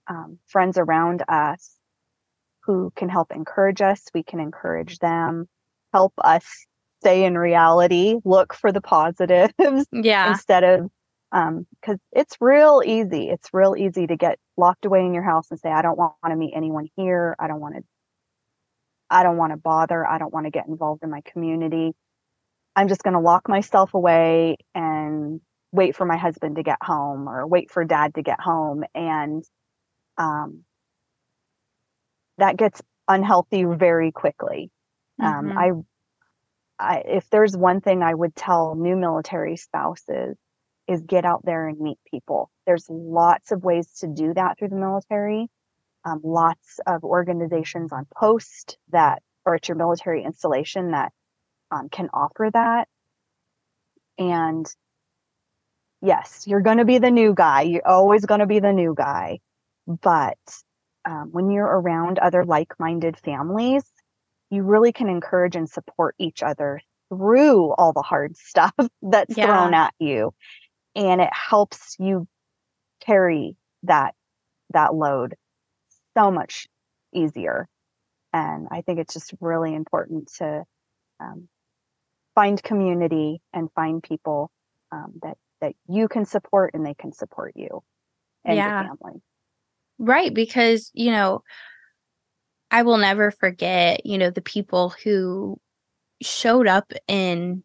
um, 0.09 0.39
friends 0.47 0.79
around 0.79 1.23
us 1.29 1.77
who 2.65 2.93
can 2.97 3.09
help 3.09 3.33
encourage 3.33 3.81
us. 3.81 4.03
We 4.15 4.23
can 4.23 4.41
encourage 4.41 4.99
them 4.99 5.49
help 5.93 6.13
us 6.19 6.67
stay 7.01 7.25
in 7.25 7.37
reality 7.37 8.17
look 8.25 8.55
for 8.55 8.73
the 8.73 8.81
positives 8.81 9.55
yeah. 9.93 10.31
instead 10.31 10.63
of 10.63 10.91
um 11.33 11.67
because 11.81 11.99
it's 12.13 12.37
real 12.41 12.83
easy. 12.85 13.29
It's 13.29 13.49
real 13.53 13.75
easy 13.77 14.07
to 14.07 14.17
get 14.17 14.39
locked 14.57 14.85
away 14.85 15.01
in 15.01 15.15
your 15.15 15.23
house 15.23 15.51
and 15.51 15.59
say 15.59 15.71
i 15.71 15.81
don't 15.81 15.97
want 15.97 16.15
to 16.29 16.37
meet 16.37 16.53
anyone 16.55 16.89
here. 16.97 17.37
I 17.39 17.47
don't 17.47 17.61
want 17.61 17.77
to 17.77 17.83
i 19.11 19.23
don't 19.23 19.37
want 19.37 19.53
to 19.53 19.57
bother. 19.57 20.07
I 20.07 20.19
don't 20.19 20.33
want 20.33 20.47
to 20.47 20.51
get 20.51 20.67
involved 20.67 21.03
in 21.03 21.11
my 21.11 21.23
community. 21.23 21.93
I'm 22.77 22.89
just 22.89 23.03
going 23.03 23.15
to 23.15 23.21
lock 23.21 23.49
myself 23.49 23.95
away 23.95 24.57
and 24.75 25.41
wait 25.73 25.97
for 25.97 26.05
my 26.05 26.17
husband 26.17 26.57
to 26.57 26.63
get 26.63 26.79
home 26.83 27.29
or 27.29 27.47
wait 27.47 27.71
for 27.71 27.85
dad 27.85 28.15
to 28.15 28.23
get 28.23 28.41
home. 28.41 28.85
And 28.95 29.45
um 30.21 30.65
that 32.39 32.57
gets 32.57 32.83
unhealthy 33.09 33.65
very 33.65 34.13
quickly 34.13 34.71
um, 35.21 35.47
Mhm. 35.47 35.85
I, 36.79 36.95
I, 36.97 36.99
if 37.07 37.29
there's 37.31 37.57
one 37.57 37.81
thing 37.81 38.03
I 38.03 38.15
would 38.15 38.35
tell 38.35 38.75
new 38.75 38.97
military 38.97 39.57
spouses 39.57 40.37
is 40.89 41.03
get 41.03 41.25
out 41.25 41.45
there 41.45 41.69
and 41.69 41.79
meet 41.79 41.99
people. 42.11 42.51
There's 42.67 42.87
lots 42.89 43.53
of 43.53 43.63
ways 43.63 43.91
to 44.01 44.09
do 44.09 44.35
that 44.35 44.59
through 44.59 44.71
the 44.71 44.77
military. 44.77 45.49
Um, 46.05 46.21
lots 46.25 46.81
of 46.87 47.05
organizations 47.05 47.93
on 47.93 48.07
post 48.17 48.79
that, 48.91 49.23
or 49.45 49.57
at 49.57 49.69
your 49.69 49.77
military 49.77 50.25
installation 50.25 50.93
that 50.93 51.13
um, 51.71 51.89
can 51.91 52.09
offer 52.15 52.51
that. 52.53 52.89
And 54.19 54.67
yes, 56.03 56.47
you're 56.47 56.63
going 56.63 56.79
to 56.79 56.85
be 56.85 56.99
the 56.99 57.11
new 57.11 57.35
guy. 57.35 57.63
You're 57.63 57.87
always 57.87 58.25
going 58.25 58.41
to 58.41 58.47
be 58.47 58.61
the 58.61 58.73
new 58.73 58.95
guy. 58.97 59.41
But 60.03 60.39
um, 61.05 61.31
when 61.33 61.51
you're 61.51 61.65
around 61.65 62.19
other 62.19 62.45
like-minded 62.45 63.19
families, 63.19 63.85
you 64.51 64.63
really 64.63 64.93
can 64.93 65.09
encourage 65.09 65.57
and 65.57 65.69
support 65.69 66.15
each 66.19 66.43
other 66.43 66.81
through 67.09 67.73
all 67.73 67.93
the 67.93 68.03
hard 68.03 68.37
stuff 68.37 68.75
that's 69.03 69.37
Yeah. 69.37 69.47
thrown 69.47 69.75
at 69.75 69.95
you 69.99 70.33
and 70.95 71.21
it 71.21 71.31
helps 71.33 71.97
you 71.99 72.27
carry 73.01 73.57
that 73.85 74.15
that 74.73 74.95
load 74.95 75.35
so 76.17 76.31
much 76.31 76.67
easier 77.13 77.69
and 78.33 78.69
i 78.71 78.83
think 78.83 78.99
it's 78.99 79.15
just 79.15 79.33
really 79.41 79.75
important 79.75 80.31
to 80.33 80.65
um, 81.21 81.49
find 82.35 82.63
community 82.63 83.41
and 83.53 83.71
find 83.73 84.03
people 84.03 84.51
um, 84.93 85.15
that 85.23 85.37
that 85.61 85.75
you 85.89 86.09
can 86.09 86.25
support 86.25 86.73
and 86.75 86.85
they 86.85 86.95
can 86.95 87.13
support 87.13 87.53
you 87.57 87.83
and 88.45 88.57
Yeah. 88.57 88.83
your 88.83 88.87
family 88.87 89.23
Right, 90.03 90.33
because, 90.33 90.91
you 90.95 91.11
know, 91.11 91.43
I 92.71 92.83
will 92.83 92.99
never 92.99 93.31
forget, 93.31 94.07
you 94.07 94.19
know, 94.19 94.31
the 94.31 94.41
people 94.41 94.91
who 95.05 95.61
showed 96.23 96.67
up 96.69 96.93
in 97.09 97.65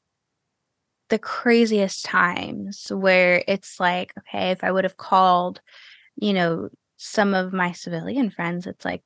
the 1.09 1.19
craziest 1.19 2.03
times 2.05 2.87
where 2.91 3.43
it's 3.47 3.79
like, 3.79 4.13
okay, 4.19 4.51
if 4.51 4.63
I 4.63 4.71
would 4.71 4.83
have 4.85 4.97
called, 4.97 5.61
you 6.15 6.33
know, 6.33 6.69
some 6.97 7.33
of 7.33 7.53
my 7.53 7.73
civilian 7.73 8.31
friends, 8.31 8.67
it's 8.67 8.85
like, 8.85 9.03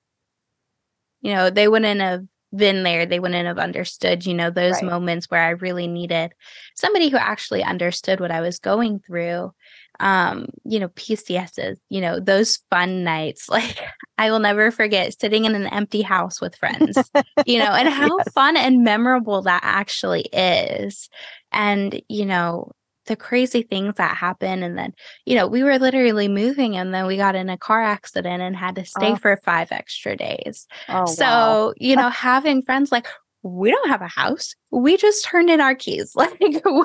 you 1.22 1.34
know, 1.34 1.50
they 1.50 1.68
wouldn't 1.68 2.02
have 2.02 2.24
been 2.56 2.84
there. 2.84 3.06
They 3.06 3.20
wouldn't 3.20 3.46
have 3.46 3.60
understood, 3.60 4.26
you 4.26 4.34
know, 4.34 4.50
those 4.50 4.82
Right. 4.82 4.84
moments 4.84 5.30
where 5.30 5.44
I 5.44 5.50
really 5.50 5.88
needed 5.88 6.32
somebody 6.76 7.10
who 7.10 7.18
actually 7.18 7.64
understood 7.64 8.20
what 8.20 8.32
I 8.32 8.42
was 8.42 8.60
going 8.60 9.00
through. 9.00 9.52
Um, 10.00 10.48
you 10.64 10.80
know, 10.80 10.90
PCSs, 10.90 11.78
you 11.90 12.00
know, 12.02 12.20
those 12.20 12.60
fun 12.70 13.04
nights. 13.04 13.50
Like 13.60 13.78
I 14.18 14.32
will 14.32 14.40
never 14.40 14.72
forget 14.72 15.20
sitting 15.20 15.46
in 15.46 15.56
an 15.56 15.68
empty 15.68 16.02
house 16.02 16.40
with 16.42 16.56
friends, 16.56 16.98
you 17.46 17.60
know, 17.60 17.72
and 17.72 17.90
how 18.02 18.18
fun 18.34 18.56
and 18.58 18.84
memorable 18.84 19.42
that 19.44 19.62
actually 19.64 20.22
is. 20.34 21.10
And, 21.52 22.02
you 22.10 22.26
know, 22.26 22.72
the 23.08 23.16
crazy 23.16 23.64
things 23.64 23.96
that 23.96 24.16
happen. 24.16 24.62
And 24.64 24.78
then, 24.78 24.94
you 25.26 25.36
know, 25.36 25.48
we 25.48 25.64
were 25.64 25.80
literally 25.80 26.28
moving 26.28 26.78
and 26.78 26.94
then 26.94 27.08
we 27.08 27.18
got 27.18 27.36
in 27.36 27.50
a 27.50 27.58
car 27.58 27.82
accident 27.82 28.42
and 28.42 28.56
had 28.56 28.76
to 28.76 28.86
stay 28.86 29.14
Oh. 29.14 29.16
for 29.16 29.36
five 29.44 29.72
extra 29.72 30.16
days. 30.16 30.68
oh 30.90 31.06
so, 31.08 31.26
wow. 31.26 31.74
you 31.78 31.96
know, 31.98 32.10
having 32.10 32.62
friends 32.62 32.92
like, 32.92 33.08
we 33.44 33.72
don't 33.72 33.90
have 33.90 34.02
a 34.02 34.08
house. 34.08 34.56
We 34.72 34.98
just 34.98 35.26
turned 35.26 35.50
in 35.50 35.62
our 35.62 35.76
keys. 35.76 36.14
Like, 36.20 36.40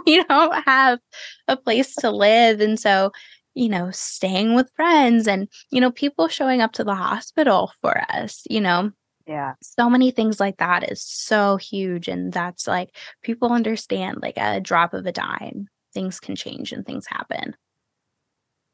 we 0.07 0.23
don't 0.25 0.65
have 0.65 1.01
a 1.49 1.57
place 1.57 1.95
to 1.97 2.11
live. 2.11 2.61
And 2.61 2.79
so, 2.79 3.11
you 3.55 3.69
know, 3.69 3.91
staying 3.91 4.55
with 4.55 4.71
friends 4.77 5.27
and, 5.27 5.49
you 5.71 5.81
know, 5.81 5.91
people 5.91 6.29
showing 6.29 6.61
up 6.61 6.73
to 6.73 6.85
the 6.85 6.95
hospital 6.95 7.73
for 7.81 8.03
us, 8.13 8.43
you 8.49 8.61
know. 8.61 8.93
Yeah. 9.27 9.55
So 9.63 9.89
many 9.89 10.11
things 10.11 10.39
like 10.39 10.59
that 10.59 10.91
is 10.91 11.03
so 11.03 11.57
huge. 11.57 12.09
And 12.09 12.33
that's 12.33 12.67
like 12.67 12.95
people 13.23 13.53
understand 13.53 14.19
like 14.23 14.37
a 14.37 14.61
drop 14.61 14.95
of 14.95 15.07
a 15.07 15.13
dime, 15.13 15.69
things 15.95 16.21
can 16.21 16.37
change 16.37 16.73
and 16.73 16.85
things 16.85 17.07
happen. 17.09 17.57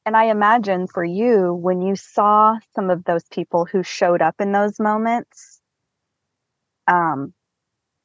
And 0.06 0.16
I 0.16 0.24
imagine 0.24 0.86
for 0.86 1.04
you, 1.04 1.54
when 1.54 1.82
you 1.82 1.94
saw 1.94 2.58
some 2.74 2.90
of 2.90 3.04
those 3.04 3.24
people 3.30 3.64
who 3.64 3.82
showed 3.82 4.22
up 4.22 4.36
in 4.40 4.52
those 4.52 4.80
moments, 4.80 5.60
um, 6.88 7.32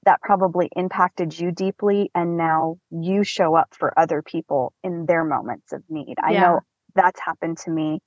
that 0.06 0.22
probably 0.22 0.70
impacted 0.76 1.38
you 1.38 1.52
deeply. 1.52 2.12
And 2.16 2.38
now 2.38 2.78
you 2.92 3.24
show 3.24 3.56
up 3.56 3.74
for 3.78 3.98
other 4.00 4.22
people 4.22 4.74
in 4.84 5.06
their 5.06 5.24
moments 5.24 5.74
of 5.74 5.84
need. 5.90 6.16
I 6.22 6.34
know 6.42 6.60
that's 6.94 7.20
happened 7.20 7.58
to 7.60 7.72
me. 7.72 8.00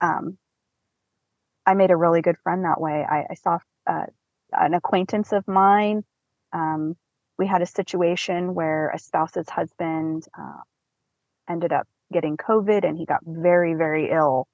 Um, 0.00 0.38
I 1.66 1.74
made 1.74 1.90
a 1.90 1.96
really 1.96 2.22
good 2.22 2.36
friend 2.42 2.64
that 2.64 2.80
way. 2.80 3.04
I, 3.08 3.24
I 3.30 3.34
saw 3.34 3.58
uh, 3.86 4.06
an 4.52 4.74
acquaintance 4.74 5.32
of 5.32 5.46
mine. 5.48 6.04
Um, 6.52 6.94
we 7.38 7.46
had 7.46 7.60
a 7.60 7.66
situation 7.66 8.54
where 8.54 8.90
a 8.90 8.98
spouse's 8.98 9.48
husband 9.48 10.24
uh, 10.38 10.60
ended 11.48 11.72
up 11.72 11.86
getting 12.12 12.36
COVID 12.36 12.84
and 12.84 12.96
he 12.96 13.04
got 13.04 13.20
very, 13.24 13.74
very 13.74 14.10
ill. 14.10 14.46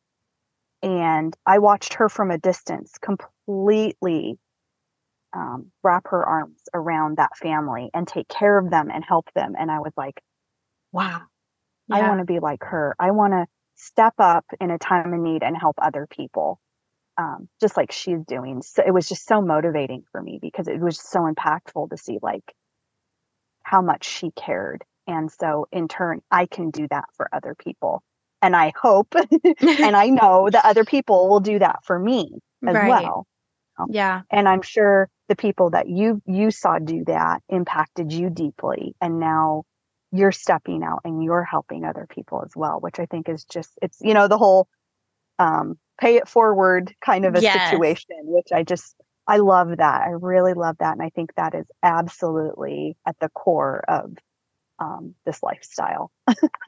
And 0.83 1.37
I 1.47 1.59
watched 1.59 1.95
her 1.95 2.09
from 2.09 2.31
a 2.31 2.39
distance 2.39 2.99
completely 2.99 4.39
um, 5.35 5.71
wrap 5.83 6.09
her 6.09 6.25
arms 6.25 6.61
around 6.75 7.19
that 7.19 7.37
family 7.37 7.91
and 7.95 8.07
take 8.07 8.29
care 8.29 8.59
of 8.59 8.71
them 8.71 8.91
and 8.93 9.05
help 9.05 9.29
them. 9.35 9.55
And 9.59 9.71
I 9.71 9.79
was 9.79 9.93
like, 9.97 10.21
wow, 10.93 11.23
yeah. 11.89 11.97
I 11.97 12.09
want 12.09 12.21
to 12.21 12.25
be 12.25 12.39
like 12.39 12.63
her. 12.65 12.95
I 12.99 13.11
want 13.13 13.33
to 13.33 13.47
step 13.77 14.15
up 14.19 14.45
in 14.61 14.71
a 14.71 14.79
time 14.79 15.13
of 15.13 15.21
need 15.21 15.43
and 15.43 15.57
help 15.57 15.77
other 15.81 16.07
people, 16.09 16.61
um, 17.19 17.49
just 17.61 17.77
like 17.77 17.93
she's 17.93 18.21
doing. 18.27 18.63
So 18.63 18.83
it 18.87 18.93
was 18.93 19.09
just 19.09 19.27
so 19.27 19.41
motivating 19.41 20.05
for 20.13 20.23
me 20.23 20.39
because 20.41 20.69
it 20.69 20.81
was 20.81 21.01
so 21.01 21.21
impactful 21.21 21.91
to 21.91 21.97
see 21.97 22.19
like 22.23 22.55
how 23.63 23.83
much 23.83 24.05
she 24.05 24.31
cared. 24.33 24.85
And 25.07 25.31
so 25.31 25.67
in 25.73 25.89
turn, 25.89 26.21
I 26.31 26.47
can 26.47 26.71
do 26.71 26.87
that 26.91 27.05
for 27.17 27.29
other 27.33 27.55
people. 27.55 28.03
And 28.41 28.55
I 28.57 28.73
hope 28.81 29.15
and 29.61 29.97
I 29.97 30.09
know 30.09 30.49
that 30.51 30.65
other 30.65 30.85
people 30.85 31.29
will 31.29 31.41
do 31.41 31.59
that 31.59 31.81
for 31.85 31.99
me 31.99 32.39
as 32.67 32.75
right. 32.75 32.89
well. 32.89 33.27
Yeah. 33.89 34.23
And 34.31 34.49
I'm 34.49 34.63
sure 34.63 35.09
the 35.29 35.37
people 35.37 35.71
that 35.71 35.89
you 35.89 36.21
you 36.27 36.51
saw 36.51 36.79
do 36.79 37.05
that 37.07 37.43
impacted 37.49 38.13
you 38.13 38.31
deeply 38.31 38.95
and 39.01 39.19
now 39.19 39.65
you're 40.11 40.33
stepping 40.33 40.83
out 40.83 41.01
and 41.05 41.25
you're 41.25 41.45
helping 41.45 41.85
other 41.85 42.07
people 42.09 42.43
as 42.45 42.53
well, 42.55 42.81
which 42.81 42.99
I 42.99 43.07
think 43.07 43.29
is 43.29 43.45
just 43.45 43.71
it's 43.81 43.99
you 44.01 44.15
know 44.15 44.29
the 44.29 44.39
whole 44.39 44.69
um 45.39 45.79
pay 46.01 46.17
it 46.17 46.29
forward 46.29 46.95
kind 47.05 47.25
of 47.25 47.35
a 47.35 47.41
yes. 47.41 47.71
situation, 47.71 48.17
which 48.23 48.49
I 48.53 48.63
just 48.63 48.95
I 49.27 49.39
love 49.39 49.77
that. 49.79 50.03
I 50.03 50.11
really 50.11 50.55
love 50.55 50.77
that 50.81 50.93
and 50.93 51.03
I 51.03 51.11
think 51.11 51.35
that 51.37 51.55
is 51.55 51.67
absolutely 51.83 52.97
at 53.07 53.17
the 53.21 53.29
core 53.31 53.83
of 53.89 54.15
um, 54.83 55.15
this 55.25 55.43
lifestyle. 55.43 56.11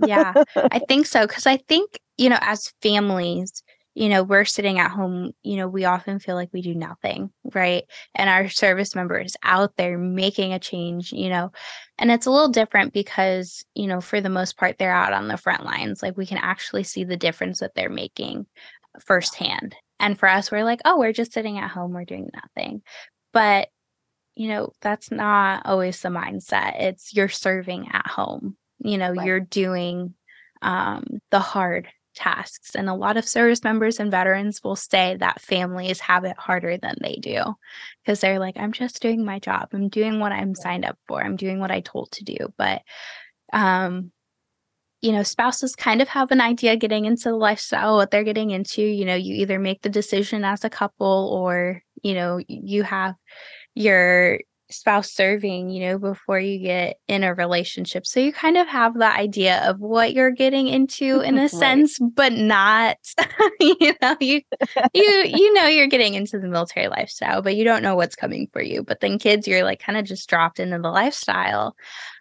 yeah, 0.07 0.35
I 0.57 0.79
think 0.79 1.07
so. 1.07 1.27
Cause 1.27 1.47
I 1.47 1.57
think, 1.57 1.99
you 2.17 2.29
know, 2.29 2.38
as 2.40 2.73
families, 2.81 3.62
you 3.94 4.09
know, 4.09 4.24
we're 4.24 4.44
sitting 4.44 4.78
at 4.80 4.90
home, 4.90 5.33
you 5.42 5.57
know, 5.57 5.68
we 5.68 5.85
often 5.85 6.18
feel 6.18 6.35
like 6.35 6.50
we 6.52 6.62
do 6.62 6.74
nothing, 6.74 7.30
right? 7.54 7.85
And 8.14 8.28
our 8.28 8.48
service 8.48 8.94
member 8.94 9.18
is 9.18 9.37
out 9.44 9.76
there 9.76 9.96
making 9.96 10.52
a 10.52 10.59
change, 10.59 11.12
you 11.12 11.28
know, 11.28 11.52
and 11.96 12.11
it's 12.11 12.26
a 12.26 12.30
little 12.30 12.48
different 12.48 12.92
because, 12.92 13.64
you 13.74 13.87
know, 13.87 14.00
for 14.00 14.20
the 14.20 14.28
most 14.28 14.57
part, 14.57 14.78
they're 14.78 14.92
out 14.92 15.12
on 15.12 15.28
the 15.28 15.37
front 15.37 15.64
lines. 15.64 16.02
Like 16.02 16.16
we 16.16 16.26
can 16.26 16.38
actually 16.38 16.83
see 16.83 17.04
the 17.04 17.16
difference 17.16 17.61
that 17.61 17.74
they're 17.76 17.88
making 17.88 18.46
firsthand. 19.00 19.76
And 20.00 20.18
for 20.18 20.28
us, 20.28 20.50
we're 20.50 20.64
like, 20.64 20.80
oh, 20.85 20.98
we're 20.98 21.12
just 21.12 21.33
sitting 21.33 21.59
at 21.59 21.70
home, 21.70 21.92
we're 21.92 22.04
doing 22.04 22.30
nothing. 22.35 22.83
But, 23.33 23.68
you 24.35 24.48
know, 24.48 24.72
that's 24.80 25.12
not 25.12 25.66
always 25.66 26.00
the 26.00 26.09
mindset. 26.09 26.83
It's 26.83 27.14
you're 27.14 27.28
serving 27.28 27.88
at 27.92 28.09
home, 28.09 28.57
you 28.80 28.98
know, 28.98 29.12
right. 29.12 29.24
you're 29.24 29.40
doing 29.40 30.14
um, 30.62 31.04
the 31.30 31.38
hard 31.38 31.87
tasks. 32.14 32.74
And 32.74 32.88
a 32.88 32.94
lot 32.94 33.16
of 33.16 33.29
service 33.29 33.62
members 33.62 34.00
and 34.00 34.11
veterans 34.11 34.62
will 34.62 34.77
say 34.77 35.16
that 35.18 35.40
families 35.40 36.00
have 36.00 36.24
it 36.24 36.37
harder 36.38 36.77
than 36.79 36.96
they 37.00 37.16
do 37.16 37.42
because 38.03 38.20
they're 38.20 38.38
like, 38.38 38.57
I'm 38.57 38.72
just 38.72 39.03
doing 39.03 39.24
my 39.24 39.38
job. 39.38 39.68
I'm 39.72 39.88
doing 39.88 40.20
what 40.20 40.33
I'm 40.33 40.55
signed 40.55 40.85
up 40.85 40.98
for. 41.07 41.22
I'm 41.22 41.37
doing 41.37 41.61
what 41.61 41.70
I 41.70 41.81
told 41.81 42.11
to 42.12 42.24
do. 42.24 42.37
But, 42.57 42.83
um, 43.53 44.12
you 45.03 45.12
know, 45.12 45.22
spouses 45.22 45.77
kind 45.77 46.00
of 46.00 46.09
have 46.09 46.31
an 46.31 46.40
idea 46.40 46.77
getting 46.77 47.05
into 47.05 47.29
the 47.29 47.37
lifestyle, 47.37 47.96
what 47.96 48.11
they're 48.11 48.24
getting 48.24 48.50
into. 48.50 48.83
You 48.83 49.05
know, 49.05 49.14
you 49.14 49.35
either 49.35 49.59
make 49.59 49.83
the 49.83 49.90
decision 49.90 50.44
as 50.44 50.64
a 50.64 50.70
couple 50.70 51.31
or, 51.33 51.83
you 52.03 52.14
know, 52.14 52.40
you 52.48 52.85
have 52.85 53.14
your 53.74 54.40
spouse 54.70 55.11
serving, 55.11 55.70
you 55.70 55.87
know, 55.87 55.98
before 55.98 56.40
you 56.40 56.59
get 56.59 56.98
in 57.07 57.22
a 57.22 57.35
relationship. 57.35 58.07
So 58.07 58.20
you 58.20 58.33
kind 58.33 58.57
of 58.57 58.66
have 58.66 58.94
the 58.94 59.11
idea 59.11 59.62
of 59.68 59.79
what 59.81 60.14
you're 60.14 60.31
getting 60.31 60.68
into 60.68 61.20
in 61.20 61.37
a 61.37 61.42
right. 61.42 61.50
sense, 61.50 61.98
but 61.98 62.33
not 62.33 62.96
you 63.61 63.94
know, 64.00 64.16
you 64.20 64.40
you 64.94 65.05
you 65.24 65.53
know 65.55 65.66
you're 65.66 65.87
getting 65.87 66.14
into 66.14 66.38
the 66.38 66.48
military 66.48 66.88
lifestyle, 66.88 67.42
but 67.42 67.57
you 67.57 67.64
don't 67.64 67.83
know 67.83 67.94
what's 67.94 68.16
coming 68.16 68.48
for 68.53 68.62
you. 68.62 68.83
But 68.83 69.00
then 69.00 69.18
kids, 69.18 69.46
you're 69.46 69.64
like 69.64 69.81
kind 69.81 69.98
of 69.98 70.05
just 70.05 70.29
dropped 70.29 70.59
into 70.59 70.79
the 70.79 70.90
lifestyle. 70.90 71.77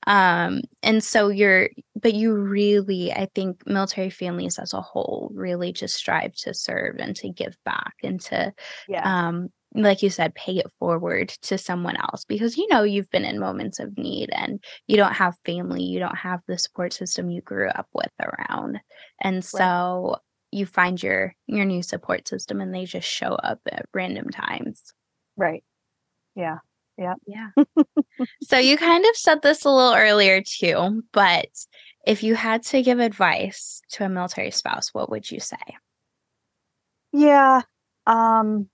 Um 0.06 0.62
and 0.82 1.04
so 1.04 1.30
you're 1.30 1.70
but 1.96 2.14
you 2.14 2.34
really, 2.34 3.14
I 3.14 3.30
think 3.34 3.66
military 3.66 4.10
families 4.10 4.60
as 4.60 4.74
a 4.74 4.82
whole 4.82 5.32
really 5.34 5.72
just 5.72 5.96
strive 5.96 6.36
to 6.36 6.54
serve 6.54 6.98
and 7.00 7.16
to 7.18 7.30
give 7.30 7.58
back 7.64 7.94
and 8.04 8.20
to 8.22 8.54
yeah. 8.90 9.28
um 9.28 9.50
like 9.76 10.04
you 10.04 10.10
said, 10.10 10.36
pay 10.36 10.54
it 10.58 10.72
forward 10.80 11.30
to 11.30 11.58
someone 11.58 11.96
else 11.98 12.26
because 12.26 12.58
you 12.58 12.68
know 12.70 12.84
you've 12.84 13.10
been 13.10 13.26
in 13.26 13.40
moments 13.40 13.80
of 13.80 13.98
need 13.98 14.30
and 14.32 14.64
you 14.88 14.98
don't 14.98 15.14
have 15.14 15.36
family, 15.46 15.84
you 15.84 16.00
don't 16.00 16.18
have 16.18 16.42
the 16.48 16.58
support 16.58 16.94
system 16.94 17.32
you 17.32 17.42
grew 17.42 17.70
up 17.70 17.88
with 17.94 18.12
around. 18.22 18.80
And 19.22 19.44
so 19.44 20.12
right. 20.12 20.20
you 20.52 20.66
find 20.66 21.02
your 21.02 21.36
your 21.48 21.66
new 21.66 21.82
support 21.82 22.28
system 22.28 22.62
and 22.62 22.74
they 22.74 22.86
just 22.86 23.08
show 23.08 23.34
up 23.34 23.60
at 23.72 23.88
random 23.94 24.30
times. 24.30 24.94
Right. 25.36 25.64
Yeah. 26.36 26.60
Yeah. 26.98 27.16
Yeah. 27.26 27.50
so 28.44 28.58
you 28.58 28.78
kind 28.78 29.06
of 29.06 29.16
said 29.16 29.42
this 29.42 29.66
a 29.66 29.70
little 29.70 29.96
earlier 29.96 30.42
too, 30.42 31.04
but 31.12 31.48
if 32.06 32.22
you 32.22 32.36
had 32.36 32.64
to 32.64 32.84
give 32.84 33.00
advice 33.00 33.82
to 33.94 34.06
a 34.06 34.10
military 34.10 34.52
spouse, 34.52 34.90
what 34.94 35.10
would 35.10 35.32
you 35.32 35.40
say? 35.40 35.58
Yeah. 37.12 37.62
Um 38.06 38.70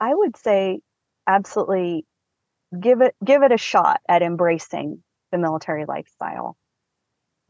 I 0.00 0.14
would 0.14 0.36
say 0.36 0.80
absolutely 1.26 2.04
give 2.78 3.00
it 3.00 3.14
give 3.24 3.42
it 3.42 3.52
a 3.52 3.58
shot 3.58 4.00
at 4.08 4.22
embracing 4.22 5.02
the 5.32 5.38
military 5.38 5.84
lifestyle. 5.86 6.56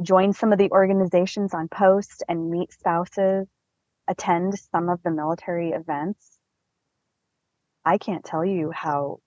Join 0.03 0.33
some 0.33 0.53
of 0.53 0.59
the 0.59 0.71
organizations 0.71 1.55
on 1.55 1.69
post 1.69 2.23
and 2.29 2.51
meet 2.51 2.73
spouses, 2.73 3.49
attend 4.09 4.59
some 4.73 4.89
of 4.89 5.03
the 5.03 5.11
military 5.11 5.71
events. 5.71 6.39
I 7.85 7.99
can't 7.99 8.25
tell 8.25 8.45
you 8.45 8.71
how 8.71 9.19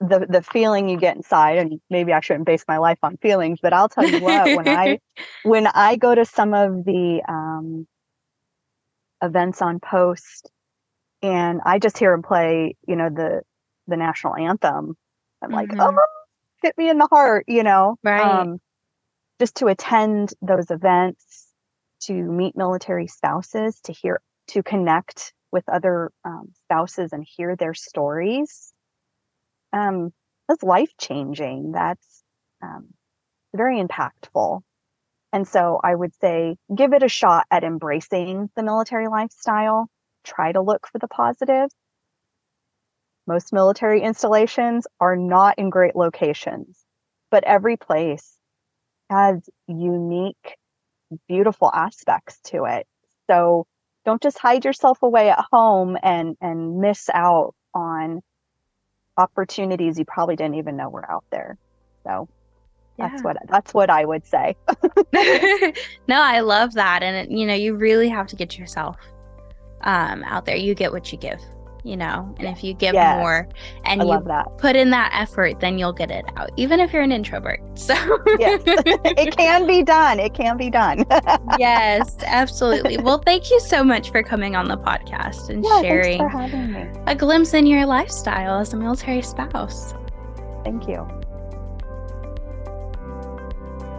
the 0.00 0.26
the 0.28 0.42
feeling 0.42 0.88
you 0.88 0.98
get 0.98 1.16
inside 1.16 1.58
and 1.58 1.80
maybe 1.88 2.12
I 2.12 2.20
shouldn't 2.20 2.46
base 2.46 2.64
my 2.68 2.78
life 2.78 2.98
on 3.02 3.16
feelings, 3.16 3.60
but 3.62 3.72
I'll 3.72 3.88
tell 3.88 4.08
you 4.08 4.20
what, 4.20 4.54
when 4.54 4.68
I 4.68 4.98
when 5.42 5.66
I 5.66 5.96
go 5.96 6.14
to 6.14 6.24
some 6.24 6.52
of 6.52 6.84
the 6.84 7.22
um, 7.26 7.86
events 9.22 9.62
on 9.62 9.80
post 9.80 10.50
and 11.26 11.60
I 11.64 11.78
just 11.78 11.98
hear 11.98 12.12
him 12.12 12.22
play, 12.22 12.76
you 12.86 12.94
know, 12.94 13.08
the 13.10 13.42
the 13.88 13.96
national 13.96 14.36
anthem. 14.36 14.96
I'm 15.42 15.50
like, 15.50 15.68
mm-hmm. 15.68 15.80
oh, 15.80 16.06
hit 16.62 16.78
me 16.78 16.88
in 16.88 16.98
the 16.98 17.08
heart, 17.10 17.44
you 17.48 17.62
know. 17.62 17.96
Right. 18.02 18.20
Um, 18.20 18.58
just 19.40 19.56
to 19.56 19.66
attend 19.66 20.32
those 20.40 20.70
events, 20.70 21.48
to 22.02 22.12
meet 22.12 22.56
military 22.56 23.06
spouses, 23.06 23.80
to 23.84 23.92
hear, 23.92 24.20
to 24.48 24.62
connect 24.62 25.32
with 25.52 25.68
other 25.68 26.10
um, 26.24 26.52
spouses 26.64 27.12
and 27.12 27.26
hear 27.26 27.56
their 27.56 27.74
stories. 27.74 28.72
Um, 29.72 30.12
that's 30.48 30.62
life 30.62 30.92
changing. 30.98 31.72
That's 31.72 32.22
um, 32.62 32.88
very 33.54 33.82
impactful. 33.82 34.60
And 35.32 35.46
so 35.46 35.80
I 35.82 35.94
would 35.94 36.14
say 36.20 36.56
give 36.74 36.92
it 36.92 37.02
a 37.02 37.08
shot 37.08 37.46
at 37.50 37.64
embracing 37.64 38.48
the 38.56 38.62
military 38.62 39.08
lifestyle 39.08 39.90
try 40.26 40.52
to 40.52 40.60
look 40.60 40.88
for 40.90 40.98
the 40.98 41.08
positive. 41.08 41.70
Most 43.26 43.52
military 43.52 44.02
installations 44.02 44.86
are 45.00 45.16
not 45.16 45.58
in 45.58 45.70
great 45.70 45.96
locations, 45.96 46.84
but 47.30 47.44
every 47.44 47.76
place 47.76 48.36
has 49.10 49.48
unique, 49.68 50.56
beautiful 51.28 51.70
aspects 51.74 52.40
to 52.46 52.64
it. 52.64 52.86
So 53.28 53.66
don't 54.04 54.22
just 54.22 54.38
hide 54.38 54.64
yourself 54.64 55.02
away 55.02 55.30
at 55.30 55.44
home 55.52 55.96
and 56.02 56.36
and 56.40 56.78
miss 56.80 57.08
out 57.12 57.54
on 57.74 58.22
opportunities 59.16 59.98
you 59.98 60.04
probably 60.04 60.36
didn't 60.36 60.56
even 60.56 60.76
know 60.76 60.88
were 60.88 61.10
out 61.10 61.24
there. 61.32 61.56
So 62.06 62.28
Yeah. 62.98 63.08
That's 63.08 63.22
what 63.24 63.36
that's 63.48 63.74
what 63.74 63.90
I 63.90 64.04
would 64.04 64.26
say. 64.26 64.54
no, 66.08 66.22
I 66.22 66.40
love 66.40 66.74
that, 66.74 67.02
and 67.02 67.16
it, 67.16 67.36
you 67.36 67.46
know, 67.46 67.54
you 67.54 67.74
really 67.74 68.08
have 68.08 68.28
to 68.28 68.36
get 68.36 68.58
yourself 68.58 68.96
um, 69.82 70.24
out 70.24 70.44
there. 70.44 70.56
You 70.56 70.74
get 70.74 70.92
what 70.92 71.12
you 71.12 71.18
give 71.18 71.40
you 71.86 71.96
know? 71.96 72.34
And 72.38 72.48
if 72.48 72.64
you 72.64 72.74
give 72.74 72.94
yes. 72.94 73.18
more 73.18 73.48
and 73.84 74.02
I 74.02 74.04
you 74.04 74.44
put 74.58 74.74
in 74.74 74.90
that 74.90 75.12
effort 75.14 75.60
then 75.60 75.78
you'll 75.78 75.92
get 75.92 76.10
it 76.10 76.24
out 76.36 76.50
even 76.56 76.80
if 76.80 76.92
you're 76.92 77.02
an 77.02 77.12
introvert 77.12 77.60
so. 77.78 77.94
Yes. 78.38 78.62
It 78.66 79.36
can 79.36 79.66
be 79.66 79.82
done. 79.82 80.18
It 80.18 80.34
can 80.34 80.56
be 80.56 80.68
done. 80.68 81.04
Yes 81.58 82.16
absolutely. 82.24 82.98
Well 82.98 83.18
thank 83.18 83.50
you 83.50 83.60
so 83.60 83.84
much 83.84 84.10
for 84.10 84.22
coming 84.22 84.56
on 84.56 84.66
the 84.66 84.76
podcast 84.76 85.48
and 85.48 85.64
yeah, 85.64 85.80
sharing 85.80 86.20
a 87.06 87.14
glimpse 87.14 87.54
in 87.54 87.66
your 87.66 87.86
lifestyle 87.86 88.58
as 88.58 88.72
a 88.72 88.76
military 88.76 89.22
spouse. 89.22 89.94
Thank 90.64 90.88
you 90.88 91.06